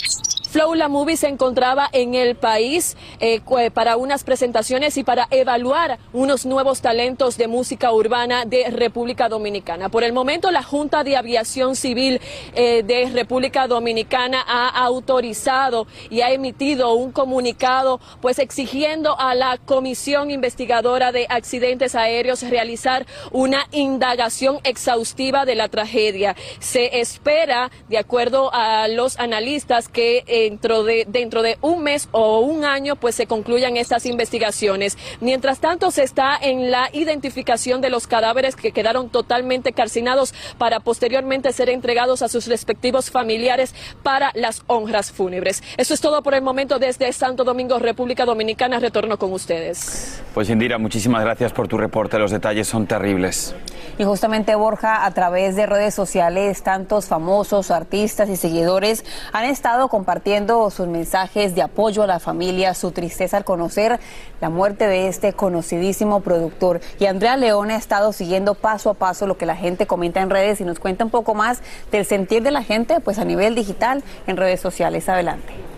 Flow 0.52 0.75
La 0.75 0.88
Movie 0.88 1.16
se 1.16 1.28
encontraba 1.28 1.88
en 1.92 2.12
el 2.12 2.37
país 2.37 2.94
eh, 3.21 3.40
para 3.73 3.97
unas 3.97 4.23
presentaciones 4.23 4.99
y 4.99 5.02
para 5.02 5.26
evaluar 5.30 5.99
unos 6.12 6.44
nuevos 6.44 6.82
talentos 6.82 7.38
de 7.38 7.49
música 7.49 7.90
urbana 7.90 8.44
de 8.44 8.68
República 8.68 9.30
Dominicana. 9.30 9.88
Por 9.88 10.04
el 10.04 10.12
momento, 10.12 10.50
la 10.50 10.62
Junta 10.62 11.04
de 11.04 11.16
Aviación 11.16 11.75
Civil 11.75 12.21
eh, 12.54 12.82
de 12.82 13.09
República 13.09 13.66
Dominicana 13.66 14.44
ha 14.47 14.68
autorizado 14.68 15.87
y 16.11 16.21
ha 16.21 16.32
emitido 16.32 16.92
un 16.92 17.12
comunicado, 17.12 17.99
pues 18.21 18.38
exigiendo 18.38 19.18
a 19.18 19.35
la 19.35 19.56
Comisión 19.56 20.30
Investigadora 20.30 21.12
de 21.12 21.25
Accidentes 21.30 21.94
Aéreos 21.94 22.42
realizar 22.42 23.06
una 23.30 23.68
indagación 23.71 24.59
exhaustiva 24.64 25.47
de 25.47 25.54
la 25.54 25.68
tragedia. 25.68 26.37
Se 26.59 27.00
espera, 27.00 27.71
de 27.88 27.97
acuerdo 27.97 28.50
a 28.52 28.87
los 28.88 29.18
analistas, 29.18 29.88
que 29.88 30.25
eh, 30.26 30.41
dentro 30.42 30.84
de, 30.84 31.04
dentro 31.08 31.42
de 31.42 31.58
un 31.61 31.82
mes 31.82 32.08
o 32.12 32.40
un 32.40 32.64
año 32.64 32.96
pues 32.96 33.14
se 33.14 33.26
concluyan 33.26 33.76
estas 33.76 34.06
investigaciones. 34.06 34.99
Mientras 35.20 35.61
tanto 35.61 35.90
se 35.90 36.02
está 36.02 36.37
en 36.40 36.70
la 36.70 36.88
identificación 36.92 37.80
de 37.80 37.90
los 37.90 38.06
cadáveres 38.06 38.56
que 38.56 38.72
quedaron 38.72 39.08
totalmente 39.11 39.72
calcinados 39.72 40.34
para 40.58 40.80
posteriormente 40.80 41.52
ser 41.52 41.68
entregados 41.68 42.22
a 42.22 42.28
sus 42.28 42.46
respectivos 42.46 43.11
familiares 43.11 43.75
para 44.02 44.32
las 44.34 44.62
honras 44.66 45.12
fúnebres. 45.12 45.62
Eso 45.76 45.94
es 45.94 46.00
todo 46.00 46.22
por 46.22 46.34
el 46.34 46.42
momento 46.42 46.78
desde 46.78 47.12
Santo 47.12 47.44
Domingo, 47.44 47.78
República 47.78 48.25
Dominicana. 48.25 48.80
Retorno 48.80 49.18
con 49.18 49.32
ustedes. 49.32 50.20
Pues 50.34 50.49
Indira, 50.50 50.78
muchísimas 50.78 51.22
gracias 51.22 51.52
por 51.52 51.68
tu 51.68 51.78
reporte. 51.78 52.18
Los 52.18 52.30
detalles 52.30 52.66
son 52.66 52.87
terribles. 52.87 53.54
Y 53.99 54.04
justamente 54.04 54.54
Borja, 54.54 55.04
a 55.04 55.11
través 55.12 55.56
de 55.56 55.66
redes 55.66 55.94
sociales, 55.94 56.62
tantos 56.62 57.06
famosos, 57.06 57.70
artistas 57.70 58.28
y 58.28 58.37
seguidores 58.37 59.04
han 59.32 59.44
estado 59.44 59.88
compartiendo 59.88 60.31
sus 60.70 60.86
mensajes 60.86 61.54
de 61.54 61.62
apoyo 61.62 62.02
a 62.02 62.06
la 62.06 62.18
familia, 62.18 62.72
su 62.72 62.90
tristeza 62.90 63.36
al 63.36 63.44
conocer 63.44 64.00
la 64.40 64.48
muerte 64.48 64.86
de 64.86 65.08
este 65.08 65.34
conocidísimo 65.34 66.20
productor. 66.20 66.80
Y 66.98 67.06
Andrea 67.06 67.36
León 67.36 67.70
ha 67.70 67.76
estado 67.76 68.12
siguiendo 68.12 68.54
paso 68.54 68.88
a 68.90 68.94
paso 68.94 69.26
lo 69.26 69.36
que 69.36 69.44
la 69.44 69.56
gente 69.56 69.86
comenta 69.86 70.22
en 70.22 70.30
redes 70.30 70.60
y 70.60 70.64
nos 70.64 70.78
cuenta 70.78 71.04
un 71.04 71.10
poco 71.10 71.34
más 71.34 71.60
del 71.90 72.06
sentir 72.06 72.42
de 72.42 72.50
la 72.50 72.62
gente 72.62 73.00
pues 73.00 73.18
a 73.18 73.24
nivel 73.24 73.54
digital 73.54 74.02
en 74.26 74.38
redes 74.38 74.60
sociales. 74.60 75.08
Adelante. 75.08 75.71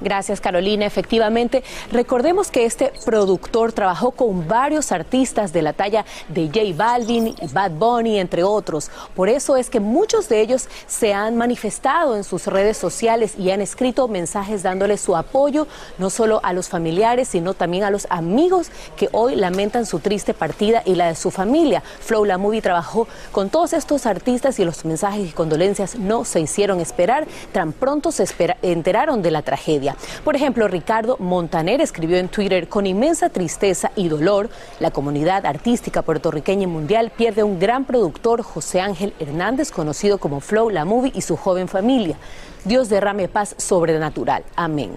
Gracias, 0.00 0.40
Carolina. 0.40 0.84
Efectivamente, 0.84 1.64
recordemos 1.90 2.50
que 2.50 2.66
este 2.66 2.92
productor 3.04 3.72
trabajó 3.72 4.10
con 4.10 4.46
varios 4.46 4.92
artistas 4.92 5.52
de 5.52 5.62
la 5.62 5.72
talla 5.72 6.04
de 6.28 6.46
J 6.48 6.60
Balvin 6.76 7.34
Bad 7.52 7.72
Bunny, 7.72 8.18
entre 8.18 8.42
otros. 8.42 8.90
Por 9.14 9.28
eso 9.28 9.56
es 9.56 9.70
que 9.70 9.80
muchos 9.80 10.28
de 10.28 10.40
ellos 10.40 10.68
se 10.86 11.14
han 11.14 11.36
manifestado 11.36 12.16
en 12.16 12.24
sus 12.24 12.46
redes 12.46 12.76
sociales 12.76 13.34
y 13.38 13.50
han 13.50 13.60
escrito 13.60 14.06
mensajes 14.08 14.62
dándole 14.62 14.98
su 14.98 15.16
apoyo, 15.16 15.66
no 15.98 16.10
solo 16.10 16.40
a 16.42 16.52
los 16.52 16.68
familiares, 16.68 17.28
sino 17.28 17.54
también 17.54 17.84
a 17.84 17.90
los 17.90 18.06
amigos 18.10 18.70
que 18.96 19.08
hoy 19.12 19.36
lamentan 19.36 19.86
su 19.86 20.00
triste 20.00 20.34
partida 20.34 20.82
y 20.84 20.94
la 20.94 21.08
de 21.08 21.14
su 21.14 21.30
familia. 21.30 21.82
Flow 22.00 22.24
La 22.24 22.38
Movie 22.38 22.62
trabajó 22.62 23.08
con 23.32 23.48
todos 23.48 23.72
estos 23.72 24.06
artistas 24.06 24.58
y 24.58 24.64
los 24.64 24.84
mensajes 24.84 25.28
y 25.28 25.32
condolencias 25.32 25.96
no 25.96 26.24
se 26.24 26.40
hicieron 26.40 26.80
esperar, 26.80 27.26
tan 27.52 27.72
pronto 27.72 28.12
se 28.12 28.26
enteraron 28.62 29.22
de 29.22 29.30
la 29.30 29.42
tragedia. 29.42 29.85
Por 30.24 30.34
ejemplo, 30.34 30.66
Ricardo 30.66 31.16
Montaner 31.18 31.80
escribió 31.80 32.16
en 32.16 32.28
Twitter, 32.28 32.68
con 32.68 32.86
inmensa 32.86 33.28
tristeza 33.28 33.92
y 33.94 34.08
dolor, 34.08 34.48
la 34.80 34.90
comunidad 34.90 35.46
artística 35.46 36.02
puertorriqueña 36.02 36.64
y 36.64 36.66
mundial 36.66 37.12
pierde 37.14 37.42
un 37.42 37.58
gran 37.58 37.84
productor, 37.84 38.42
José 38.42 38.80
Ángel 38.80 39.14
Hernández, 39.20 39.70
conocido 39.70 40.18
como 40.18 40.40
Flow 40.40 40.70
La 40.70 40.84
Movie 40.84 41.12
y 41.14 41.20
su 41.20 41.36
joven 41.36 41.68
familia. 41.68 42.16
Dios 42.64 42.88
derrame 42.88 43.28
paz 43.28 43.54
sobrenatural. 43.58 44.42
Amén. 44.56 44.96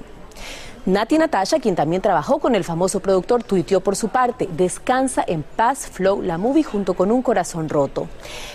Nati 0.86 1.17
Natasha, 1.17 1.60
quien 1.60 1.75
también 1.75 2.01
trabajó 2.01 2.39
con 2.39 2.55
el 2.55 2.63
famoso 2.63 3.00
productor, 3.00 3.43
tuiteó 3.43 3.81
por 3.81 3.96
su 3.96 4.08
parte, 4.08 4.50
descansa 4.51 5.24
en 5.27 5.43
paz 5.43 5.88
Flow 5.88 6.22
la 6.22 6.38
movie 6.38 6.63
junto 6.63 6.93
con 6.93 7.12
un 7.12 7.22
corazón 7.22 7.67
roto. 7.67 8.08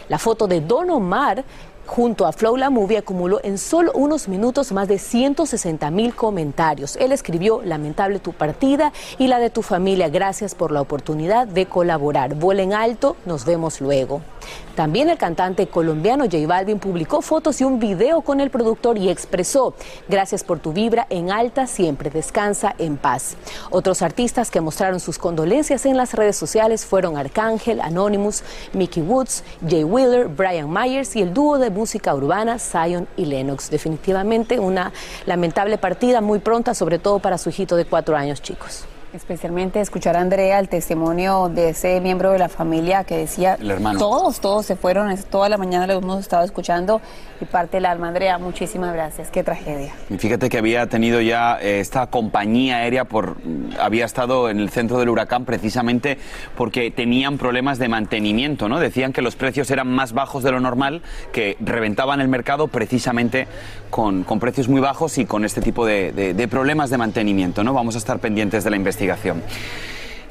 La 0.08 0.18
foto 0.18 0.48
de 0.48 0.60
Don 0.60 0.90
Omar 0.90 1.44
junto 1.86 2.26
a 2.26 2.32
Flow 2.32 2.56
La 2.56 2.70
Movie 2.70 2.98
acumuló 2.98 3.40
en 3.42 3.58
solo 3.58 3.92
unos 3.94 4.28
minutos 4.28 4.72
más 4.72 4.88
de 4.88 4.98
160 4.98 5.90
mil 5.90 6.14
comentarios. 6.14 6.96
Él 6.96 7.12
escribió, 7.12 7.62
lamentable 7.62 8.18
tu 8.18 8.32
partida 8.32 8.92
y 9.18 9.28
la 9.28 9.38
de 9.38 9.50
tu 9.50 9.62
familia, 9.62 10.08
gracias 10.08 10.54
por 10.54 10.72
la 10.72 10.80
oportunidad 10.80 11.46
de 11.46 11.66
colaborar. 11.66 12.34
Vuelen 12.34 12.72
alto, 12.72 13.16
nos 13.26 13.44
vemos 13.44 13.80
luego. 13.80 14.20
También 14.74 15.08
el 15.08 15.18
cantante 15.18 15.68
colombiano 15.68 16.24
J 16.24 16.46
Balvin 16.46 16.78
publicó 16.80 17.22
fotos 17.22 17.60
y 17.60 17.64
un 17.64 17.78
video 17.78 18.22
con 18.22 18.40
el 18.40 18.50
productor 18.50 18.98
y 18.98 19.08
expresó, 19.08 19.74
gracias 20.08 20.42
por 20.42 20.58
tu 20.58 20.72
vibra 20.72 21.06
en 21.10 21.30
alta, 21.30 21.66
siempre 21.66 22.10
descansa 22.10 22.74
en 22.78 22.96
paz. 22.96 23.36
Otros 23.70 24.02
artistas 24.02 24.50
que 24.50 24.60
mostraron 24.60 24.98
sus 24.98 25.18
condolencias 25.18 25.86
en 25.86 25.96
las 25.96 26.14
redes 26.14 26.36
sociales 26.36 26.84
fueron 26.84 27.16
Arcángel, 27.16 27.80
Anonymous, 27.80 28.42
Mickey 28.72 29.02
Woods, 29.02 29.44
Jay 29.66 29.84
Wheeler, 29.84 30.26
Brian 30.26 30.72
Myers 30.72 31.14
y 31.14 31.22
el 31.22 31.32
dúo 31.32 31.58
de 31.58 31.70
música 31.74 32.14
urbana 32.14 32.58
Zion 32.58 33.06
y 33.16 33.26
Lennox. 33.26 33.68
Definitivamente 33.68 34.58
una 34.58 34.92
lamentable 35.26 35.76
partida 35.76 36.20
muy 36.20 36.38
pronta, 36.38 36.72
sobre 36.72 36.98
todo 36.98 37.18
para 37.18 37.36
su 37.36 37.50
hijito 37.50 37.76
de 37.76 37.84
cuatro 37.84 38.16
años, 38.16 38.40
chicos. 38.40 38.86
Especialmente 39.14 39.80
escuchar 39.80 40.16
a 40.16 40.20
Andrea 40.20 40.58
el 40.58 40.68
testimonio 40.68 41.48
de 41.48 41.68
ese 41.68 42.00
miembro 42.00 42.32
de 42.32 42.38
la 42.40 42.48
familia 42.48 43.04
que 43.04 43.16
decía, 43.16 43.56
todos, 43.96 44.40
todos 44.40 44.66
se 44.66 44.74
fueron, 44.74 45.16
toda 45.30 45.48
la 45.48 45.56
mañana 45.56 45.86
lo 45.86 45.92
hemos 45.98 46.18
estado 46.18 46.42
escuchando 46.42 47.00
y 47.40 47.44
parte 47.44 47.76
del 47.76 47.86
alma. 47.86 48.08
Andrea, 48.08 48.38
muchísimas 48.38 48.92
gracias, 48.92 49.30
qué 49.30 49.44
tragedia. 49.44 49.94
Y 50.10 50.18
fíjate 50.18 50.48
que 50.48 50.58
había 50.58 50.88
tenido 50.88 51.20
ya 51.20 51.60
eh, 51.60 51.78
esta 51.78 52.08
compañía 52.08 52.78
aérea, 52.78 53.04
por, 53.04 53.36
había 53.78 54.04
estado 54.04 54.50
en 54.50 54.58
el 54.58 54.70
centro 54.70 54.98
del 54.98 55.08
huracán 55.08 55.44
precisamente 55.44 56.18
porque 56.56 56.90
tenían 56.90 57.38
problemas 57.38 57.78
de 57.78 57.86
mantenimiento, 57.86 58.68
¿no? 58.68 58.80
Decían 58.80 59.12
que 59.12 59.22
los 59.22 59.36
precios 59.36 59.70
eran 59.70 59.86
más 59.86 60.12
bajos 60.12 60.42
de 60.42 60.50
lo 60.50 60.58
normal, 60.58 61.02
que 61.30 61.56
reventaban 61.60 62.20
el 62.20 62.26
mercado 62.26 62.66
precisamente 62.66 63.46
con, 63.90 64.24
precios 64.40 64.68
muy 64.68 64.80
bajos 64.80 65.18
y 65.18 65.24
con 65.24 65.44
este 65.44 65.60
tipo 65.60 65.86
de, 65.86 66.10
de 66.10 66.48
problemas 66.48 66.90
de 66.90 66.98
mantenimiento, 66.98 67.62
¿no? 67.62 67.74
Vamos 67.74 67.94
a 67.94 67.98
estar 67.98 68.18
pendientes 68.18 68.64
de 68.64 68.70
la 68.70 68.76
investigación 68.76 69.03
investigación. 69.04 69.42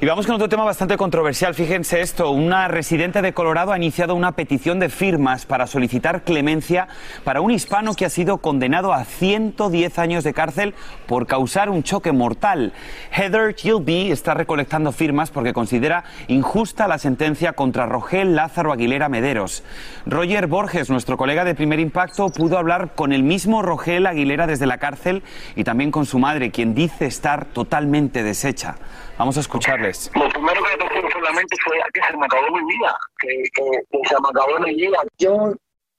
Y 0.04 0.06
vamos 0.06 0.26
con 0.26 0.36
otro 0.36 0.50
tema 0.50 0.66
bastante 0.66 0.98
controversial. 0.98 1.56
Fíjense 1.56 2.02
esto, 2.02 2.30
una 2.32 2.68
residente 2.68 3.22
de 3.22 3.34
Colorado 3.34 3.72
ha 3.72 3.78
iniciado 3.78 4.16
una 4.16 4.34
petición 4.34 4.78
de 4.78 4.90
firmas 4.90 5.46
para 5.46 5.66
solicitar 5.66 6.24
clemencia 6.26 6.90
para 7.24 7.40
un 7.40 7.52
hispano 7.52 7.94
que 7.94 8.04
ha 8.04 8.10
sido 8.10 8.40
condenado 8.40 8.92
a 8.92 9.06
110 9.06 10.00
años 10.00 10.26
de 10.26 10.34
cárcel 10.34 10.74
por 11.08 11.26
causar 11.26 11.70
un 11.70 11.84
choque 11.84 12.12
mortal. 12.12 12.74
Heather 13.14 13.56
Gilby 13.56 14.12
está 14.12 14.34
recolectando 14.34 14.92
firmas 14.92 15.32
porque 15.32 15.54
considera 15.54 16.04
injusta 16.28 16.90
la 16.90 16.98
sentencia 16.98 17.54
contra 17.54 17.86
Rogel 17.86 18.36
Lázaro 18.36 18.74
Aguilera 18.74 19.08
Mederos. 19.08 19.64
Roger 20.06 20.48
Borges, 20.48 20.90
nuestro 20.90 21.16
colega 21.16 21.46
de 21.46 21.56
Primer 21.56 21.80
Impacto, 21.80 22.30
pudo 22.30 22.58
hablar 22.58 22.94
con 22.94 23.14
el 23.14 23.24
mismo 23.24 23.62
Rogel 23.62 24.06
Aguilera 24.06 24.48
desde 24.48 24.66
la 24.66 24.80
cárcel 24.80 25.24
y 25.56 25.64
también 25.64 25.92
con 25.92 26.06
su 26.06 26.20
madre, 26.20 26.52
quien 26.52 26.76
dice 26.76 27.06
estar 27.06 27.46
totalmente 27.46 28.22
deshecha. 28.22 28.76
Vamos 29.18 29.38
a 29.38 29.42
escucharles. 29.42 30.12
Lo 30.16 30.28
primero 30.30 30.62
que 30.64 30.86
pensé 30.88 31.12
solamente 31.12 31.56
fue 31.64 31.78
que 31.94 32.02
se 32.02 32.18
me 32.18 32.26
acabó 32.26 32.58
mi 32.58 32.74
vida, 32.74 32.98
que, 33.20 33.44
que, 33.54 34.10
se 34.10 34.16
me 34.20 34.28
acabó 34.30 34.60
mi 34.60 34.76
vida. 34.76 34.98
Yo 35.20 35.54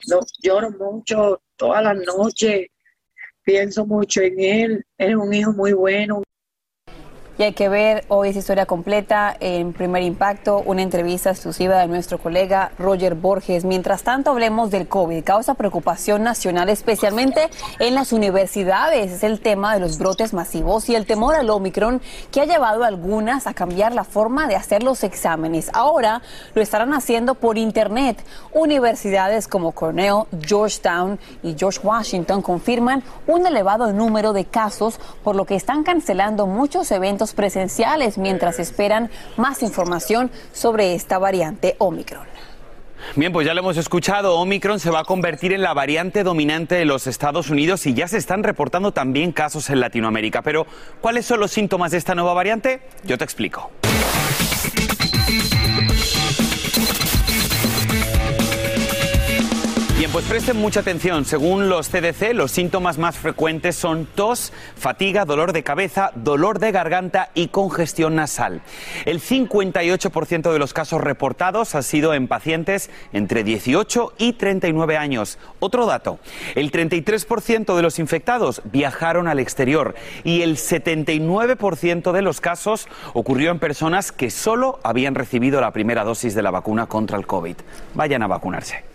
no, 0.09 0.21
lloro 0.43 0.71
mucho 0.73 1.41
todas 1.57 1.85
las 1.85 1.97
noches, 1.97 2.67
pienso 3.45 3.87
mucho 3.87 4.21
en 4.21 4.41
él, 4.41 4.87
es 4.99 5.15
un 5.15 5.33
hijo 5.33 5.53
muy 5.53 5.73
bueno, 5.73 6.23
y 7.37 7.43
hay 7.43 7.53
que 7.53 7.69
ver 7.69 8.05
hoy 8.09 8.29
esa 8.29 8.39
historia 8.39 8.65
completa 8.65 9.37
en 9.41 9.73
Primer 9.73 10.03
Impacto, 10.03 10.63
una 10.65 10.83
entrevista 10.83 11.31
exclusiva 11.31 11.79
de 11.79 11.89
nuestro 11.89 12.19
colega 12.19 12.71
Roger 12.79 13.17
Borges. 13.17 13.65
Mientras 13.65 14.05
tanto, 14.05 14.31
hablemos 14.31 14.71
del 14.71 14.87
COVID. 14.87 15.25
Causa 15.25 15.55
preocupación 15.55 16.23
nacional, 16.23 16.69
especialmente 16.69 17.49
en 17.81 17.97
las 17.97 18.13
universidades. 18.13 19.11
Es 19.11 19.25
el 19.25 19.41
tema 19.41 19.75
de 19.75 19.81
los 19.81 19.99
brotes 19.99 20.33
masivos 20.33 20.89
y 20.89 20.95
el 20.95 21.07
temor 21.07 21.35
al 21.35 21.51
Omicron 21.51 22.01
que 22.31 22.41
ha 22.41 22.45
llevado 22.45 22.85
a 22.85 22.87
algunas 22.87 23.49
a 23.49 23.55
cambiar 23.55 23.95
la 23.95 24.05
forma 24.05 24.47
de 24.47 24.55
hacer 24.55 24.85
los 24.85 25.03
exámenes. 25.03 25.71
Ahora 25.73 26.23
lo 26.55 26.63
estarán 26.63 26.95
haciendo 26.95 27.35
por 27.35 27.59
Internet. 27.59 28.25
Universidades 28.53 29.49
como 29.49 29.73
Cornell, 29.73 30.25
Georgetown 30.41 31.19
y 31.43 31.57
George 31.59 31.81
Washington 31.83 32.43
confirman 32.43 33.03
un 33.27 33.45
elevado 33.45 33.93
número 33.93 34.33
de 34.33 34.45
casos, 34.45 35.01
por 35.25 35.35
lo 35.35 35.45
que 35.47 35.57
están 35.57 35.83
cancelando 35.83 36.47
muchos 36.47 36.93
eventos 36.93 37.24
presenciales 37.33 38.19
mientras 38.19 38.59
esperan 38.59 39.11
más 39.37 39.63
información 39.63 40.31
sobre 40.53 40.95
esta 40.95 41.19
variante 41.19 41.77
Omicron. 41.79 42.27
Bien, 43.17 43.33
pues 43.33 43.47
ya 43.47 43.55
lo 43.55 43.61
hemos 43.61 43.77
escuchado, 43.77 44.37
Omicron 44.39 44.81
se 44.81 44.91
va 44.91 45.01
a 45.01 45.05
convertir 45.05 45.53
en 45.53 45.63
la 45.63 45.73
variante 45.73 46.25
dominante 46.25 46.75
de 46.75 46.85
los 46.85 47.07
Estados 47.07 47.51
Unidos 47.51 47.87
y 47.87 47.95
ya 47.95 48.09
se 48.09 48.19
están 48.19 48.43
reportando 48.43 48.93
también 48.93 49.31
casos 49.31 49.71
en 49.71 49.81
Latinoamérica. 49.81 50.43
Pero, 50.43 50.67
¿cuáles 51.01 51.25
son 51.25 51.39
los 51.41 51.53
síntomas 51.53 51.93
de 51.93 51.99
esta 51.99 52.15
nueva 52.15 52.35
variante? 52.35 52.81
Yo 53.05 53.17
te 53.17 53.25
explico. 53.25 53.71
Pues 60.15 60.27
presten 60.27 60.59
mucha 60.59 60.79
atención. 60.79 61.25
Según 61.25 61.69
los 61.69 61.89
CDC, 61.89 62.35
los 62.35 62.53
síntomas 62.53 62.99
más 62.99 63.19
frecuentes 63.19 63.75
son 63.75 64.07
tos, 64.07 64.53
fatiga, 64.77 65.25
dolor 65.25 65.53
de 65.53 65.65
cabeza, 65.65 66.13
dolor 66.15 66.61
de 66.61 66.71
garganta 66.71 67.31
y 67.35 67.49
congestión 67.49 68.15
nasal. 68.15 68.63
El 69.07 69.21
58% 69.21 70.53
de 70.53 70.59
los 70.61 70.73
casos 70.73 71.01
reportados 71.01 71.75
ha 71.75 71.83
sido 71.83 72.15
en 72.15 72.29
pacientes 72.29 72.91
entre 73.13 73.43
18 73.43 74.13
y 74.17 74.35
39 74.35 74.97
años. 74.97 75.37
Otro 75.59 75.85
dato, 75.85 76.21
el 76.55 76.71
33% 76.71 77.75
de 77.75 77.83
los 77.83 77.99
infectados 77.99 78.63
viajaron 78.71 79.27
al 79.27 79.41
exterior 79.41 79.97
y 80.23 80.43
el 80.43 80.59
79% 80.59 82.13
de 82.13 82.23
los 82.23 82.41
casos 82.41 82.87
ocurrió 83.15 83.51
en 83.51 83.59
personas 83.59 84.13
que 84.13 84.31
solo 84.31 84.79
habían 84.85 85.17
recibido 85.17 85.61
la 85.61 85.73
primera 85.73 86.05
dosis 86.05 86.37
de 86.37 86.43
la 86.43 86.53
vacuna 86.53 86.87
contra 86.87 87.19
el 87.19 87.27
COVID. 87.27 87.57
Vayan 87.95 88.23
a 88.23 88.29
vacunarse. 88.29 88.94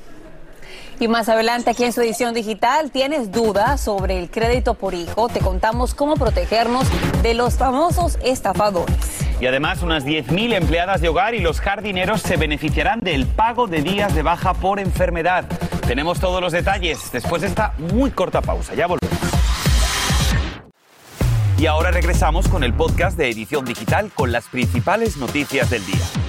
Y 1.01 1.07
más 1.07 1.29
adelante 1.29 1.69
aquí 1.69 1.85
en 1.85 1.93
su 1.93 2.01
edición 2.01 2.33
digital, 2.33 2.91
¿tienes 2.91 3.31
dudas 3.31 3.79
sobre 3.79 4.19
el 4.19 4.29
crédito 4.29 4.73
por 4.73 4.93
hijo? 4.93 5.29
Te 5.29 5.39
contamos 5.39 5.95
cómo 5.95 6.15
protegernos 6.15 6.85
de 7.23 7.33
los 7.33 7.53
famosos 7.55 8.19
estafadores. 8.21 8.95
Y 9.39 9.45
además, 9.45 9.81
unas 9.81 10.03
10.000 10.03 10.55
empleadas 10.55 10.99
de 10.99 11.07
hogar 11.07 11.35
y 11.35 11.39
los 11.39 11.61
jardineros 11.61 12.21
se 12.21 12.35
beneficiarán 12.35 12.99
del 12.99 13.25
pago 13.25 13.67
de 13.67 13.81
días 13.81 14.13
de 14.13 14.23
baja 14.23 14.53
por 14.53 14.77
enfermedad. 14.77 15.45
Tenemos 15.87 16.19
todos 16.19 16.41
los 16.41 16.51
detalles 16.51 17.09
después 17.13 17.43
de 17.43 17.47
esta 17.47 17.73
muy 17.77 18.11
corta 18.11 18.41
pausa. 18.41 18.75
Ya 18.75 18.85
volvemos. 18.85 19.17
Y 21.57 21.65
ahora 21.65 21.91
regresamos 21.91 22.49
con 22.49 22.65
el 22.65 22.73
podcast 22.73 23.17
de 23.17 23.29
Edición 23.29 23.63
Digital 23.63 24.11
con 24.13 24.33
las 24.33 24.47
principales 24.47 25.15
noticias 25.15 25.69
del 25.69 25.85
día. 25.85 26.28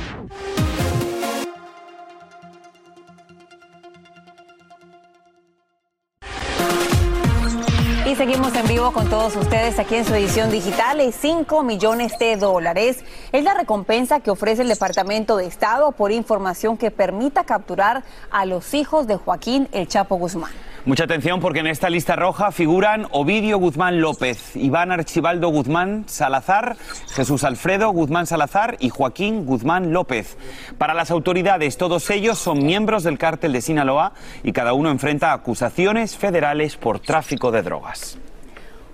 Seguimos 8.20 8.54
en 8.54 8.68
vivo 8.68 8.92
con 8.92 9.08
todos 9.08 9.34
ustedes 9.34 9.78
aquí 9.78 9.94
en 9.94 10.04
su 10.04 10.12
edición 10.12 10.50
digital. 10.50 11.00
Y 11.00 11.10
5 11.10 11.62
millones 11.62 12.18
de 12.18 12.36
dólares 12.36 13.02
es 13.32 13.44
la 13.44 13.54
recompensa 13.54 14.20
que 14.20 14.30
ofrece 14.30 14.60
el 14.60 14.68
Departamento 14.68 15.38
de 15.38 15.46
Estado 15.46 15.92
por 15.92 16.12
información 16.12 16.76
que 16.76 16.90
permita 16.90 17.44
capturar 17.44 18.04
a 18.30 18.44
los 18.44 18.74
hijos 18.74 19.06
de 19.06 19.16
Joaquín 19.16 19.68
El 19.72 19.88
Chapo 19.88 20.16
Guzmán. 20.16 20.52
Mucha 20.86 21.04
atención 21.04 21.40
porque 21.40 21.60
en 21.60 21.66
esta 21.66 21.90
lista 21.90 22.16
roja 22.16 22.52
figuran 22.52 23.06
Ovidio 23.10 23.58
Guzmán 23.58 24.00
López, 24.00 24.56
Iván 24.56 24.90
Archibaldo 24.90 25.50
Guzmán 25.50 26.04
Salazar, 26.06 26.76
Jesús 27.08 27.44
Alfredo 27.44 27.90
Guzmán 27.90 28.26
Salazar 28.26 28.76
y 28.80 28.88
Joaquín 28.88 29.44
Guzmán 29.44 29.92
López. 29.92 30.38
Para 30.78 30.94
las 30.94 31.10
autoridades, 31.10 31.76
todos 31.76 32.08
ellos 32.08 32.38
son 32.38 32.64
miembros 32.64 33.04
del 33.04 33.18
cártel 33.18 33.52
de 33.52 33.60
Sinaloa 33.60 34.14
y 34.42 34.52
cada 34.52 34.72
uno 34.72 34.90
enfrenta 34.90 35.34
acusaciones 35.34 36.16
federales 36.16 36.78
por 36.78 36.98
tráfico 37.00 37.50
de 37.50 37.62
drogas. 37.62 38.18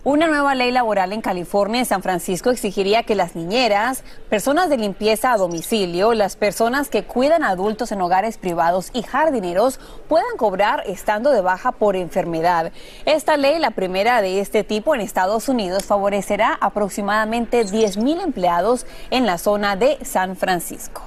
Una 0.06 0.28
nueva 0.28 0.54
ley 0.54 0.70
laboral 0.70 1.12
en 1.12 1.20
California, 1.20 1.80
en 1.80 1.84
San 1.84 2.00
Francisco, 2.00 2.50
exigiría 2.50 3.02
que 3.02 3.16
las 3.16 3.34
niñeras, 3.34 4.04
personas 4.30 4.70
de 4.70 4.76
limpieza 4.76 5.32
a 5.32 5.36
domicilio, 5.36 6.14
las 6.14 6.36
personas 6.36 6.88
que 6.88 7.02
cuidan 7.02 7.42
a 7.42 7.48
adultos 7.48 7.90
en 7.90 8.00
hogares 8.00 8.38
privados 8.38 8.90
y 8.92 9.02
jardineros 9.02 9.80
puedan 10.08 10.36
cobrar 10.36 10.84
estando 10.86 11.32
de 11.32 11.40
baja 11.40 11.72
por 11.72 11.96
enfermedad. 11.96 12.70
Esta 13.04 13.36
ley, 13.36 13.58
la 13.58 13.72
primera 13.72 14.22
de 14.22 14.38
este 14.40 14.62
tipo 14.62 14.94
en 14.94 15.00
Estados 15.00 15.48
Unidos, 15.48 15.86
favorecerá 15.86 16.56
aproximadamente 16.60 17.66
10.000 17.66 18.22
empleados 18.22 18.86
en 19.10 19.26
la 19.26 19.38
zona 19.38 19.74
de 19.74 19.98
San 20.04 20.36
Francisco. 20.36 21.02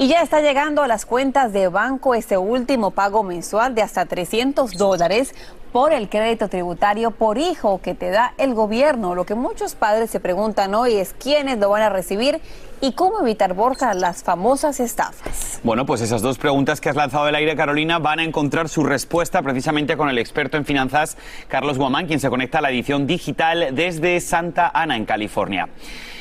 Y 0.00 0.06
ya 0.06 0.22
está 0.22 0.40
llegando 0.40 0.84
a 0.84 0.86
las 0.86 1.04
cuentas 1.04 1.52
de 1.52 1.66
banco 1.66 2.14
este 2.14 2.38
último 2.38 2.92
pago 2.92 3.24
mensual 3.24 3.74
de 3.74 3.82
hasta 3.82 4.06
300 4.06 4.74
dólares 4.74 5.34
por 5.72 5.92
el 5.92 6.08
crédito 6.08 6.48
tributario 6.48 7.10
por 7.10 7.38
hijo 7.38 7.80
que 7.82 7.94
te 7.94 8.10
da 8.10 8.34
el 8.38 8.54
gobierno. 8.54 9.14
Lo 9.14 9.24
que 9.26 9.34
muchos 9.34 9.74
padres 9.74 10.10
se 10.10 10.20
preguntan 10.20 10.74
hoy 10.74 10.94
es 10.94 11.14
quiénes 11.14 11.58
lo 11.58 11.70
van 11.70 11.82
a 11.82 11.88
recibir 11.88 12.40
y 12.80 12.92
cómo 12.92 13.20
evitar, 13.20 13.54
Borja, 13.54 13.92
las 13.94 14.22
famosas 14.22 14.80
estafas. 14.80 15.60
Bueno, 15.64 15.84
pues 15.84 16.00
esas 16.00 16.22
dos 16.22 16.38
preguntas 16.38 16.80
que 16.80 16.88
has 16.88 16.96
lanzado 16.96 17.24
al 17.24 17.34
aire, 17.34 17.56
Carolina, 17.56 17.98
van 17.98 18.20
a 18.20 18.24
encontrar 18.24 18.68
su 18.68 18.84
respuesta 18.84 19.42
precisamente 19.42 19.96
con 19.96 20.08
el 20.08 20.18
experto 20.18 20.56
en 20.56 20.64
finanzas, 20.64 21.16
Carlos 21.48 21.78
Guamán, 21.78 22.06
quien 22.06 22.20
se 22.20 22.30
conecta 22.30 22.58
a 22.58 22.62
la 22.62 22.70
edición 22.70 23.06
digital 23.06 23.68
desde 23.72 24.20
Santa 24.20 24.70
Ana, 24.72 24.96
en 24.96 25.04
California. 25.04 25.68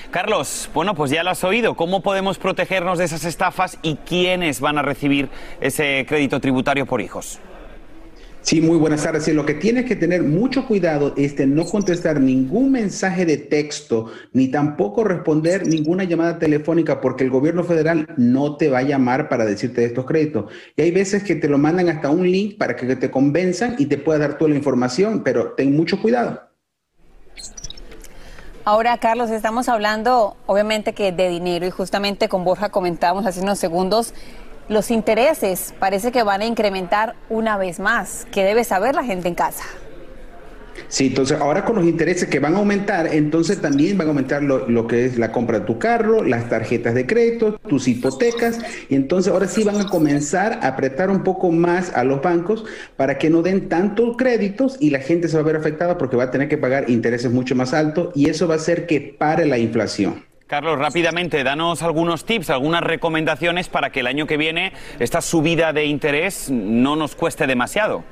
Carlos, 0.10 0.70
bueno, 0.74 0.96
pues 0.96 1.12
ya 1.12 1.24
lo 1.24 1.32
has 1.32 1.44
oído. 1.44 1.76
¿Cómo 1.76 2.02
podemos 2.02 2.38
protegernos 2.38 2.98
de 2.98 3.06
esas 3.06 3.26
estafas 3.26 3.78
y 3.82 3.96
quiénes 3.96 4.62
van 4.62 4.78
a 4.78 4.82
recibir 4.82 5.30
ese 5.60 6.06
crédito 6.08 6.40
tributario 6.40 6.86
por 6.86 7.02
hijos? 7.02 7.40
Sí, 8.48 8.62
muy 8.62 8.78
buenas 8.78 9.04
tardes. 9.04 9.26
Sí, 9.26 9.34
lo 9.34 9.46
que 9.46 9.56
tienes 9.56 9.84
que 9.84 9.98
tener 9.98 10.24
mucho 10.24 10.66
cuidado 10.66 11.14
es 11.18 11.36
de 11.36 11.46
no 11.46 11.66
contestar 11.66 12.22
ningún 12.22 12.72
mensaje 12.72 13.26
de 13.26 13.36
texto 13.36 14.10
ni 14.32 14.48
tampoco 14.48 15.04
responder 15.04 15.68
ninguna 15.68 16.06
llamada 16.06 16.40
telefónica 16.40 17.02
porque 17.02 17.26
el 17.26 17.30
gobierno 17.30 17.66
federal 17.66 18.08
no 18.16 18.56
te 18.56 18.70
va 18.70 18.78
a 18.78 18.84
llamar 18.84 19.28
para 19.28 19.44
decirte 19.44 19.82
de 19.82 19.88
estos 19.88 20.06
créditos. 20.06 20.46
Y 20.78 20.82
hay 20.82 20.92
veces 20.92 21.24
que 21.24 21.36
te 21.36 21.50
lo 21.50 21.58
mandan 21.58 21.90
hasta 21.90 22.10
un 22.10 22.32
link 22.32 22.58
para 22.58 22.78
que 22.78 22.96
te 22.96 23.12
convenzan 23.12 23.76
y 23.80 23.88
te 23.88 23.98
pueda 23.98 24.20
dar 24.20 24.38
toda 24.38 24.52
la 24.52 24.56
información, 24.56 25.24
pero 25.26 25.52
ten 25.52 25.76
mucho 25.76 26.02
cuidado. 26.02 26.42
Ahora, 28.64 28.98
Carlos, 28.98 29.30
estamos 29.30 29.68
hablando 29.68 30.38
obviamente 30.46 30.94
que 30.94 31.12
de 31.12 31.28
dinero 31.28 31.66
y 31.66 31.70
justamente 31.70 32.30
con 32.30 32.46
Borja 32.46 32.70
comentábamos 32.70 33.26
hace 33.26 33.42
unos 33.42 33.60
segundos 33.60 34.14
los 34.70 34.92
intereses 34.92 35.74
parece 35.80 36.12
que 36.12 36.24
van 36.24 36.42
a 36.42 36.46
incrementar 36.46 37.16
una 37.30 37.58
vez 37.58 37.80
más. 37.80 38.28
¿Qué 38.32 38.44
debe 38.44 38.64
saber 38.64 38.96
la 38.96 39.04
gente 39.04 39.28
en 39.28 39.36
casa? 39.36 39.64
Sí, 40.90 41.08
entonces 41.08 41.40
ahora 41.40 41.66
con 41.66 41.76
los 41.76 41.86
intereses 41.86 42.30
que 42.30 42.40
van 42.40 42.56
a 42.56 42.60
aumentar, 42.60 43.08
entonces 43.08 43.60
también 43.60 43.98
van 43.98 44.08
a 44.08 44.12
aumentar 44.12 44.44
lo, 44.44 44.88
que 44.88 45.06
es 45.06 45.18
la 45.18 45.32
compra 45.32 45.60
de 45.60 45.66
tu 45.66 45.80
carro, 45.80 46.24
las 46.24 46.50
tarjetas 46.50 46.94
de 46.94 47.06
crédito, 47.06 47.60
tus 47.68 47.88
hipotecas, 47.88 48.60
y 48.88 48.96
entonces 48.96 49.34
ahora 49.34 49.48
sí 49.48 49.64
van 49.64 49.82
a 49.82 49.90
comenzar 49.90 50.60
a 50.62 50.68
apretar 50.68 51.10
un 51.10 51.24
poco 51.24 51.52
más 51.52 51.94
a 51.94 52.04
los 52.04 52.22
bancos 52.22 52.64
para 52.96 53.18
que 53.18 53.30
no 53.30 53.42
den 53.42 53.68
tantos 53.68 54.16
créditos 54.18 54.78
y 54.80 54.92
la 54.92 55.00
gente 55.00 55.28
se 55.28 55.36
va 55.36 55.42
a 55.42 55.46
ver 55.46 55.58
afectada 55.58 55.98
porque 55.98 56.16
va 56.16 56.26
a 56.26 56.32
tener 56.32 56.48
que 56.48 56.58
pagar 56.58 56.90
intereses 56.90 57.32
mucho 57.32 57.56
más 57.56 57.74
altos 57.74 58.12
y 58.16 58.30
eso 58.30 58.48
va 58.48 58.54
a 58.54 58.58
hacer 58.58 58.86
que 58.86 59.02
pare 59.02 59.46
la 59.46 59.58
inflación. 59.58 60.27
Carlos, 60.48 60.80
rápidamente, 60.80 61.44
danos 61.44 61.84
algunos 61.84 62.24
tips, 62.24 62.50
algunas 62.52 62.82
recomendaciones 62.82 63.68
para 63.68 63.90
que 63.90 64.00
el 64.00 64.08
año 64.08 64.28
que 64.28 64.38
viene 64.38 64.72
esta 64.98 65.20
subida 65.20 65.74
de 65.74 65.84
interés 65.84 66.50
no 66.50 66.96
nos 66.96 67.16
cueste 67.16 67.48
demasiado 67.48 68.06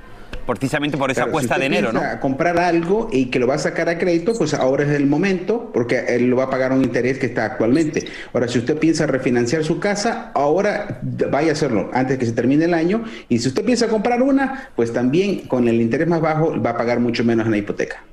precisamente 0.45 0.97
por 0.97 1.09
esa 1.09 1.23
apuesta 1.23 1.57
de 1.57 1.65
enero, 1.65 1.93
¿no? 1.93 2.01
Comprar 2.19 2.59
algo 2.59 3.07
y 3.11 3.27
que 3.27 3.39
lo 3.39 3.47
va 3.47 3.55
a 3.55 3.57
sacar 3.57 3.87
a 3.89 3.97
crédito, 3.97 4.33
pues 4.37 4.53
ahora 4.53 4.83
es 4.83 4.89
el 4.89 5.07
momento, 5.07 5.71
porque 5.73 6.03
él 6.09 6.29
lo 6.29 6.35
va 6.35 6.43
a 6.43 6.49
pagar 6.49 6.71
un 6.73 6.83
interés 6.83 7.17
que 7.17 7.25
está 7.25 7.45
actualmente. 7.45 8.05
Ahora, 8.31 8.47
si 8.47 8.59
usted 8.59 8.77
piensa 8.77 9.07
refinanciar 9.07 9.63
su 9.63 9.79
casa, 9.79 10.31
ahora 10.35 10.99
vaya 11.31 11.49
a 11.49 11.53
hacerlo 11.53 11.89
antes 11.93 12.19
que 12.19 12.25
se 12.25 12.33
termine 12.33 12.65
el 12.65 12.75
año. 12.75 13.05
Y 13.27 13.39
si 13.39 13.47
usted 13.47 13.63
piensa 13.63 13.87
comprar 13.87 14.21
una, 14.21 14.69
pues 14.75 14.93
también 14.93 15.47
con 15.47 15.67
el 15.67 15.81
interés 15.81 16.07
más 16.07 16.21
bajo 16.21 16.61
va 16.61 16.71
a 16.71 16.77
pagar 16.77 16.99
mucho 16.99 17.23
menos 17.23 17.45
en 17.45 17.51
la 17.51 17.57
hipoteca. 17.57 18.03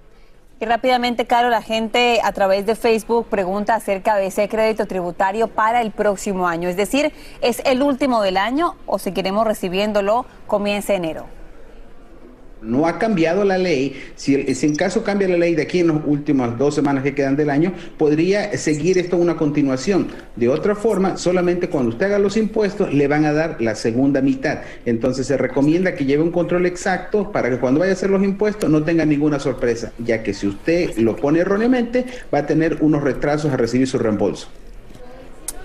Y 0.62 0.64
rápidamente, 0.64 1.26
Caro, 1.26 1.48
la 1.48 1.60
gente 1.60 2.20
a 2.22 2.30
través 2.30 2.66
de 2.66 2.76
Facebook 2.76 3.26
pregunta 3.26 3.74
acerca 3.74 4.14
de 4.14 4.26
ese 4.26 4.48
crédito 4.48 4.86
tributario 4.86 5.48
para 5.48 5.82
el 5.82 5.90
próximo 5.90 6.46
año. 6.46 6.68
Es 6.68 6.76
decir, 6.76 7.12
¿es 7.40 7.60
el 7.64 7.82
último 7.82 8.22
del 8.22 8.36
año 8.36 8.76
o 8.86 9.00
si 9.00 9.10
queremos 9.10 9.44
recibiéndolo 9.44 10.24
comienza 10.46 10.94
enero? 10.94 11.41
No 12.62 12.86
ha 12.86 12.98
cambiado 12.98 13.44
la 13.44 13.58
ley. 13.58 14.00
Si, 14.14 14.34
en 14.34 14.76
caso 14.76 15.02
cambia 15.02 15.28
la 15.28 15.36
ley 15.36 15.54
de 15.54 15.62
aquí 15.62 15.80
en 15.80 15.88
las 15.88 15.96
últimas 16.06 16.56
dos 16.56 16.74
semanas 16.74 17.02
que 17.02 17.14
quedan 17.14 17.36
del 17.36 17.50
año, 17.50 17.72
podría 17.98 18.56
seguir 18.56 18.98
esto 18.98 19.16
una 19.16 19.36
continuación. 19.36 20.08
De 20.36 20.48
otra 20.48 20.74
forma, 20.74 21.16
solamente 21.16 21.68
cuando 21.68 21.90
usted 21.90 22.06
haga 22.06 22.18
los 22.18 22.36
impuestos 22.36 22.94
le 22.94 23.08
van 23.08 23.24
a 23.24 23.32
dar 23.32 23.56
la 23.60 23.74
segunda 23.74 24.20
mitad. 24.20 24.60
Entonces 24.86 25.26
se 25.26 25.36
recomienda 25.36 25.94
que 25.94 26.04
lleve 26.04 26.22
un 26.22 26.30
control 26.30 26.66
exacto 26.66 27.32
para 27.32 27.50
que 27.50 27.58
cuando 27.58 27.80
vaya 27.80 27.92
a 27.92 27.94
hacer 27.94 28.10
los 28.10 28.22
impuestos 28.22 28.70
no 28.70 28.82
tenga 28.84 29.04
ninguna 29.04 29.40
sorpresa, 29.40 29.92
ya 29.98 30.22
que 30.22 30.32
si 30.32 30.46
usted 30.46 30.96
lo 30.98 31.16
pone 31.16 31.40
erróneamente 31.40 32.04
va 32.32 32.38
a 32.38 32.46
tener 32.46 32.78
unos 32.80 33.02
retrasos 33.02 33.52
a 33.52 33.56
recibir 33.56 33.88
su 33.88 33.98
reembolso. 33.98 34.48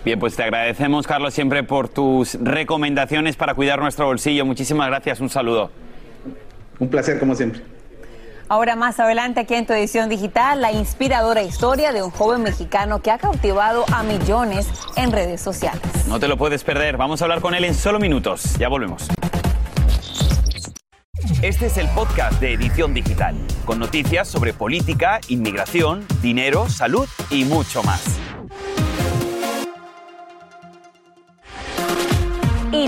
Bien, 0.04 0.20
pues 0.20 0.36
te 0.36 0.44
agradecemos, 0.44 1.06
Carlos, 1.06 1.34
siempre 1.34 1.64
por 1.64 1.90
tus 1.90 2.36
recomendaciones 2.42 3.36
para 3.36 3.54
cuidar 3.56 3.80
nuestro 3.80 4.06
bolsillo. 4.06 4.46
Muchísimas 4.46 4.88
gracias, 4.88 5.20
un 5.20 5.30
saludo. 5.30 5.70
Un 6.80 6.90
placer 6.90 7.20
como 7.20 7.36
siempre. 7.36 7.62
Ahora 8.50 8.78
más 8.78 9.00
adelante 9.00 9.42
aquí 9.42 9.56
en 9.56 9.66
tu 9.66 9.74
edición 9.74 10.08
digital, 10.08 10.62
la 10.62 10.72
inspiradora 10.72 11.42
historia 11.44 11.92
de 11.92 12.02
un 12.02 12.12
joven 12.12 12.44
mexicano 12.44 13.02
que 13.02 13.12
ha 13.12 13.18
cautivado 13.18 13.84
a 13.94 14.04
millones 14.04 14.70
en 14.96 15.12
redes 15.12 15.42
sociales. 15.42 15.82
No 16.08 16.20
te 16.20 16.30
lo 16.30 16.38
puedes 16.38 16.64
perder, 16.64 16.96
vamos 16.96 17.22
a 17.22 17.26
hablar 17.26 17.42
con 17.42 17.56
él 17.56 17.66
en 17.66 17.74
solo 17.74 18.00
minutos. 18.00 18.58
Ya 18.58 18.70
volvemos. 18.70 19.08
Este 21.42 21.66
es 21.66 21.78
el 21.78 21.88
podcast 21.90 22.40
de 22.40 22.54
Edición 22.54 22.94
Digital, 22.94 23.36
con 23.66 23.80
noticias 23.80 24.28
sobre 24.28 24.54
política, 24.54 25.20
inmigración, 25.28 26.06
dinero, 26.22 26.70
salud 26.70 27.08
y 27.30 27.44
mucho 27.44 27.84
más. 27.84 28.18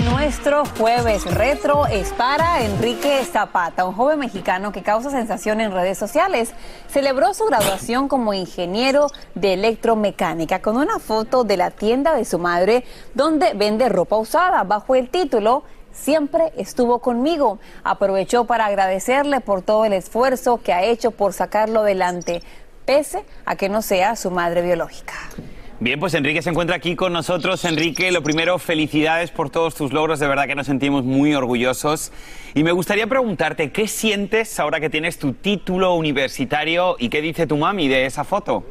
Nuestro 0.04 0.64
jueves 0.78 1.24
retro 1.34 1.86
es 1.86 2.12
para 2.12 2.64
Enrique 2.64 3.22
Zapata, 3.24 3.84
un 3.84 3.94
joven 3.94 4.18
mexicano 4.18 4.72
que 4.72 4.82
causa 4.82 5.10
sensación 5.10 5.60
en 5.60 5.72
redes 5.72 5.98
sociales. 5.98 6.52
Celebró 6.88 7.34
su 7.34 7.44
graduación 7.44 8.08
como 8.08 8.32
ingeniero 8.32 9.08
de 9.34 9.54
electromecánica 9.54 10.62
con 10.62 10.76
una 10.76 10.98
foto 10.98 11.44
de 11.44 11.56
la 11.56 11.70
tienda 11.70 12.14
de 12.14 12.24
su 12.24 12.38
madre 12.38 12.84
donde 13.14 13.52
vende 13.54 13.88
ropa 13.88 14.16
usada 14.16 14.62
bajo 14.62 14.94
el 14.94 15.10
título 15.10 15.64
Siempre 15.92 16.52
estuvo 16.56 17.00
conmigo. 17.00 17.58
Aprovechó 17.82 18.44
para 18.44 18.66
agradecerle 18.66 19.40
por 19.40 19.62
todo 19.62 19.84
el 19.84 19.92
esfuerzo 19.92 20.60
que 20.62 20.72
ha 20.72 20.84
hecho 20.84 21.10
por 21.10 21.32
sacarlo 21.32 21.80
adelante, 21.80 22.42
pese 22.86 23.24
a 23.44 23.56
que 23.56 23.68
no 23.68 23.82
sea 23.82 24.16
su 24.16 24.30
madre 24.30 24.62
biológica. 24.62 25.14
Bien, 25.82 25.98
pues 25.98 26.12
Enrique 26.12 26.42
se 26.42 26.50
encuentra 26.50 26.76
aquí 26.76 26.94
con 26.94 27.14
nosotros. 27.14 27.64
Enrique, 27.64 28.12
lo 28.12 28.22
primero, 28.22 28.58
felicidades 28.58 29.30
por 29.30 29.48
todos 29.48 29.74
tus 29.74 29.94
logros, 29.94 30.20
de 30.20 30.28
verdad 30.28 30.46
que 30.46 30.54
nos 30.54 30.66
sentimos 30.66 31.04
muy 31.04 31.34
orgullosos. 31.34 32.12
Y 32.52 32.64
me 32.64 32.72
gustaría 32.72 33.06
preguntarte, 33.06 33.72
¿qué 33.72 33.88
sientes 33.88 34.60
ahora 34.60 34.78
que 34.78 34.90
tienes 34.90 35.18
tu 35.18 35.32
título 35.32 35.94
universitario 35.94 36.96
y 36.98 37.08
qué 37.08 37.22
dice 37.22 37.46
tu 37.46 37.56
mami 37.56 37.88
de 37.88 38.04
esa 38.04 38.24
foto? 38.24 38.62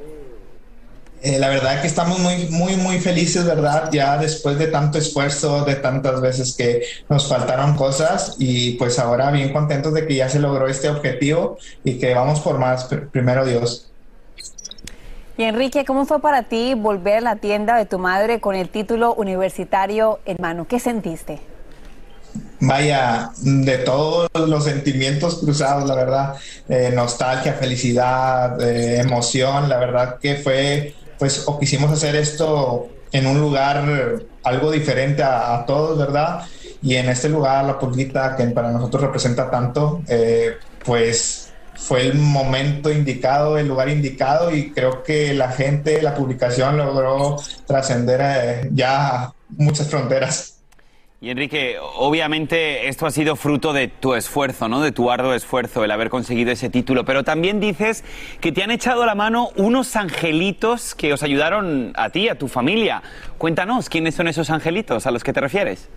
Eh, 1.23 1.39
la 1.39 1.49
verdad 1.49 1.81
que 1.81 1.87
estamos 1.87 2.19
muy, 2.19 2.47
muy, 2.51 2.75
muy 2.75 2.99
felices, 2.99 3.43
¿verdad? 3.43 3.89
Ya 3.91 4.15
después 4.19 4.59
de 4.59 4.67
tanto 4.67 4.99
esfuerzo, 4.99 5.65
de 5.65 5.77
tantas 5.77 6.21
veces 6.21 6.55
que 6.55 6.83
nos 7.09 7.27
faltaron 7.27 7.75
cosas 7.75 8.35
y 8.37 8.73
pues 8.73 8.99
ahora 8.99 9.31
bien 9.31 9.51
contentos 9.51 9.95
de 9.95 10.05
que 10.05 10.13
ya 10.13 10.29
se 10.29 10.39
logró 10.39 10.67
este 10.67 10.89
objetivo 10.89 11.57
y 11.83 11.97
que 11.97 12.13
vamos 12.13 12.39
por 12.41 12.59
más, 12.59 12.87
primero 13.11 13.47
Dios. 13.47 13.88
Y 15.39 15.43
Enrique, 15.45 15.85
¿cómo 15.85 16.05
fue 16.05 16.19
para 16.19 16.43
ti 16.43 16.73
volver 16.73 17.19
a 17.19 17.21
la 17.21 17.35
tienda 17.37 17.77
de 17.77 17.85
tu 17.85 17.97
madre 17.97 18.41
con 18.41 18.55
el 18.55 18.67
título 18.67 19.13
universitario 19.13 20.19
en 20.25 20.35
mano? 20.37 20.67
¿Qué 20.67 20.81
sentiste? 20.81 21.39
Vaya, 22.59 23.31
de 23.37 23.77
todos 23.77 24.29
los 24.35 24.65
sentimientos 24.65 25.39
cruzados, 25.39 25.87
la 25.87 25.95
verdad, 25.95 26.35
eh, 26.67 26.91
nostalgia, 26.93 27.53
felicidad, 27.53 28.61
eh, 28.61 28.99
emoción, 28.99 29.69
la 29.69 29.77
verdad 29.77 30.17
que 30.19 30.35
fue, 30.35 30.93
pues, 31.17 31.47
o 31.47 31.57
quisimos 31.57 31.89
hacer 31.89 32.17
esto 32.17 32.89
en 33.13 33.25
un 33.25 33.39
lugar 33.39 34.21
algo 34.43 34.71
diferente 34.71 35.23
a, 35.23 35.63
todos, 35.65 35.97
¿verdad? 35.97 36.41
Y 36.81 36.95
en 36.95 37.07
este 37.07 37.29
lugar, 37.29 37.63
la 37.63 37.79
pulguita 37.79 38.35
que 38.35 38.43
para 38.47 38.73
nosotros 38.73 39.03
representa 39.03 39.49
tanto, 39.49 40.01
eh, 40.09 40.57
pues 40.83 41.38
fue 41.79 42.01
el 42.01 42.15
momento 42.15 42.91
indicado, 42.91 43.57
el 43.57 43.67
lugar 43.67 43.89
indicado 43.89 44.55
y 44.55 44.71
creo 44.71 45.01
que 45.03 45.33
la 45.33 45.51
gente, 45.51 46.01
la 46.01 46.13
publicación 46.13 46.77
logró 46.77 47.37
trascender 47.65 48.21
eh, 48.21 48.69
ya 48.73 49.31
muchas 49.49 49.89
fronteras. 49.89 50.57
Y 51.21 51.31
Enrique, 51.31 51.77
obviamente 51.97 52.87
esto 52.87 53.05
ha 53.05 53.11
sido 53.11 53.35
fruto 53.35 53.73
de 53.73 53.89
tu 53.89 54.13
esfuerzo, 54.13 54.69
¿no? 54.69 54.79
De 54.79 54.93
tu 54.93 55.11
arduo 55.11 55.33
esfuerzo, 55.33 55.83
el 55.83 55.91
haber 55.91 56.09
conseguido 56.09 56.51
ese 56.51 56.69
título. 56.69 57.03
Pero 57.03 57.25
también 57.25 57.59
dices 57.59 58.05
que 58.39 58.53
te 58.53 58.63
han 58.63 58.71
echado 58.71 59.05
la 59.05 59.15
mano 59.15 59.49
unos 59.57 59.97
angelitos 59.97 60.95
que 60.95 61.11
os 61.11 61.21
ayudaron 61.21 61.91
a 61.95 62.09
ti, 62.09 62.29
a 62.29 62.37
tu 62.37 62.47
familia. 62.47 63.03
Cuéntanos, 63.37 63.89
¿quiénes 63.89 64.15
son 64.15 64.29
esos 64.29 64.49
angelitos 64.49 65.07
a 65.07 65.11
los 65.11 65.25
que 65.25 65.33
te 65.33 65.41
refieres? 65.41 65.89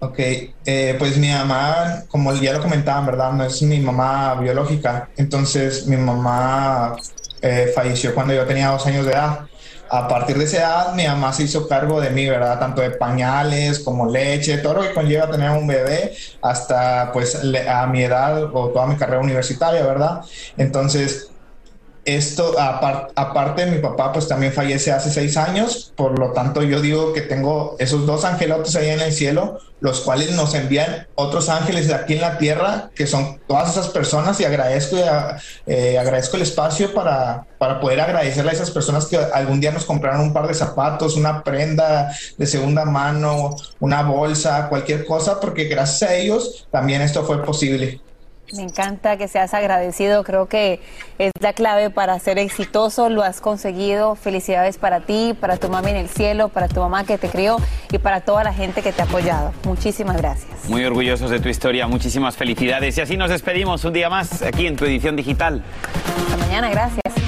Ok, 0.00 0.18
eh, 0.20 0.94
pues 0.96 1.18
mi 1.18 1.28
mamá, 1.28 2.04
como 2.08 2.32
ya 2.34 2.52
lo 2.52 2.62
comentaban, 2.62 3.04
¿verdad? 3.06 3.32
No 3.32 3.44
es 3.44 3.60
mi 3.62 3.80
mamá 3.80 4.36
biológica. 4.36 5.10
Entonces 5.16 5.86
mi 5.88 5.96
mamá 5.96 6.94
eh, 7.42 7.72
falleció 7.74 8.14
cuando 8.14 8.32
yo 8.32 8.46
tenía 8.46 8.68
dos 8.68 8.86
años 8.86 9.06
de 9.06 9.12
edad. 9.12 9.40
A 9.90 10.06
partir 10.06 10.36
de 10.38 10.44
esa 10.44 10.58
edad, 10.58 10.94
mi 10.94 11.06
mamá 11.06 11.32
se 11.32 11.44
hizo 11.44 11.66
cargo 11.66 12.00
de 12.00 12.10
mí, 12.10 12.28
¿verdad? 12.28 12.60
Tanto 12.60 12.82
de 12.82 12.90
pañales 12.90 13.80
como 13.80 14.08
leche, 14.08 14.58
todo 14.58 14.74
lo 14.74 14.82
que 14.82 14.92
conlleva 14.92 15.30
tener 15.30 15.50
un 15.50 15.66
bebé, 15.66 16.14
hasta 16.42 17.10
pues 17.12 17.36
a 17.68 17.86
mi 17.86 18.02
edad 18.04 18.44
o 18.54 18.68
toda 18.70 18.86
mi 18.86 18.96
carrera 18.96 19.22
universitaria, 19.22 19.84
¿verdad? 19.84 20.20
Entonces, 20.58 21.27
esto, 22.08 22.54
aparte 22.58 23.66
mi 23.66 23.78
papá, 23.80 24.12
pues 24.12 24.26
también 24.26 24.52
fallece 24.52 24.92
hace 24.92 25.10
seis 25.10 25.36
años, 25.36 25.92
por 25.94 26.18
lo 26.18 26.32
tanto 26.32 26.62
yo 26.62 26.80
digo 26.80 27.12
que 27.12 27.20
tengo 27.20 27.76
esos 27.78 28.06
dos 28.06 28.24
angelotes 28.24 28.74
ahí 28.76 28.88
en 28.88 29.00
el 29.00 29.12
cielo, 29.12 29.58
los 29.80 30.00
cuales 30.00 30.32
nos 30.32 30.54
envían 30.54 31.06
otros 31.14 31.50
ángeles 31.50 31.86
de 31.86 31.94
aquí 31.94 32.14
en 32.14 32.22
la 32.22 32.38
tierra, 32.38 32.90
que 32.94 33.06
son 33.06 33.40
todas 33.46 33.70
esas 33.70 33.88
personas 33.88 34.40
y 34.40 34.46
agradezco, 34.46 34.96
eh, 35.66 35.98
agradezco 35.98 36.36
el 36.36 36.42
espacio 36.42 36.94
para, 36.94 37.44
para 37.58 37.78
poder 37.78 38.00
agradecerle 38.00 38.52
a 38.52 38.54
esas 38.54 38.70
personas 38.70 39.04
que 39.04 39.16
algún 39.16 39.60
día 39.60 39.70
nos 39.70 39.84
compraron 39.84 40.22
un 40.22 40.32
par 40.32 40.48
de 40.48 40.54
zapatos, 40.54 41.14
una 41.14 41.42
prenda 41.42 42.10
de 42.38 42.46
segunda 42.46 42.86
mano, 42.86 43.54
una 43.80 44.02
bolsa, 44.02 44.68
cualquier 44.70 45.04
cosa, 45.04 45.38
porque 45.40 45.64
gracias 45.64 46.10
a 46.10 46.14
ellos 46.14 46.66
también 46.70 47.02
esto 47.02 47.22
fue 47.24 47.44
posible. 47.44 48.00
Me 48.56 48.62
encanta 48.62 49.16
que 49.16 49.28
seas 49.28 49.52
agradecido, 49.52 50.24
creo 50.24 50.48
que 50.48 50.80
es 51.18 51.32
la 51.40 51.52
clave 51.52 51.90
para 51.90 52.18
ser 52.18 52.38
exitoso, 52.38 53.10
lo 53.10 53.22
has 53.22 53.40
conseguido. 53.40 54.14
Felicidades 54.14 54.78
para 54.78 55.00
ti, 55.00 55.36
para 55.38 55.58
tu 55.58 55.68
mami 55.68 55.90
en 55.90 55.96
el 55.96 56.08
cielo, 56.08 56.48
para 56.48 56.68
tu 56.68 56.80
mamá 56.80 57.04
que 57.04 57.18
te 57.18 57.28
crió 57.28 57.58
y 57.90 57.98
para 57.98 58.22
toda 58.22 58.44
la 58.44 58.54
gente 58.54 58.82
que 58.82 58.92
te 58.92 59.02
ha 59.02 59.04
apoyado. 59.04 59.52
Muchísimas 59.64 60.16
gracias. 60.16 60.68
Muy 60.68 60.84
orgullosos 60.84 61.30
de 61.30 61.40
tu 61.40 61.48
historia, 61.48 61.86
muchísimas 61.86 62.36
felicidades. 62.36 62.96
Y 62.96 63.00
así 63.02 63.16
nos 63.16 63.30
despedimos 63.30 63.84
un 63.84 63.92
día 63.92 64.08
más 64.08 64.42
aquí 64.42 64.66
en 64.66 64.76
tu 64.76 64.84
edición 64.86 65.14
digital. 65.16 65.62
Hasta 66.24 66.36
mañana, 66.38 66.70
gracias. 66.70 67.27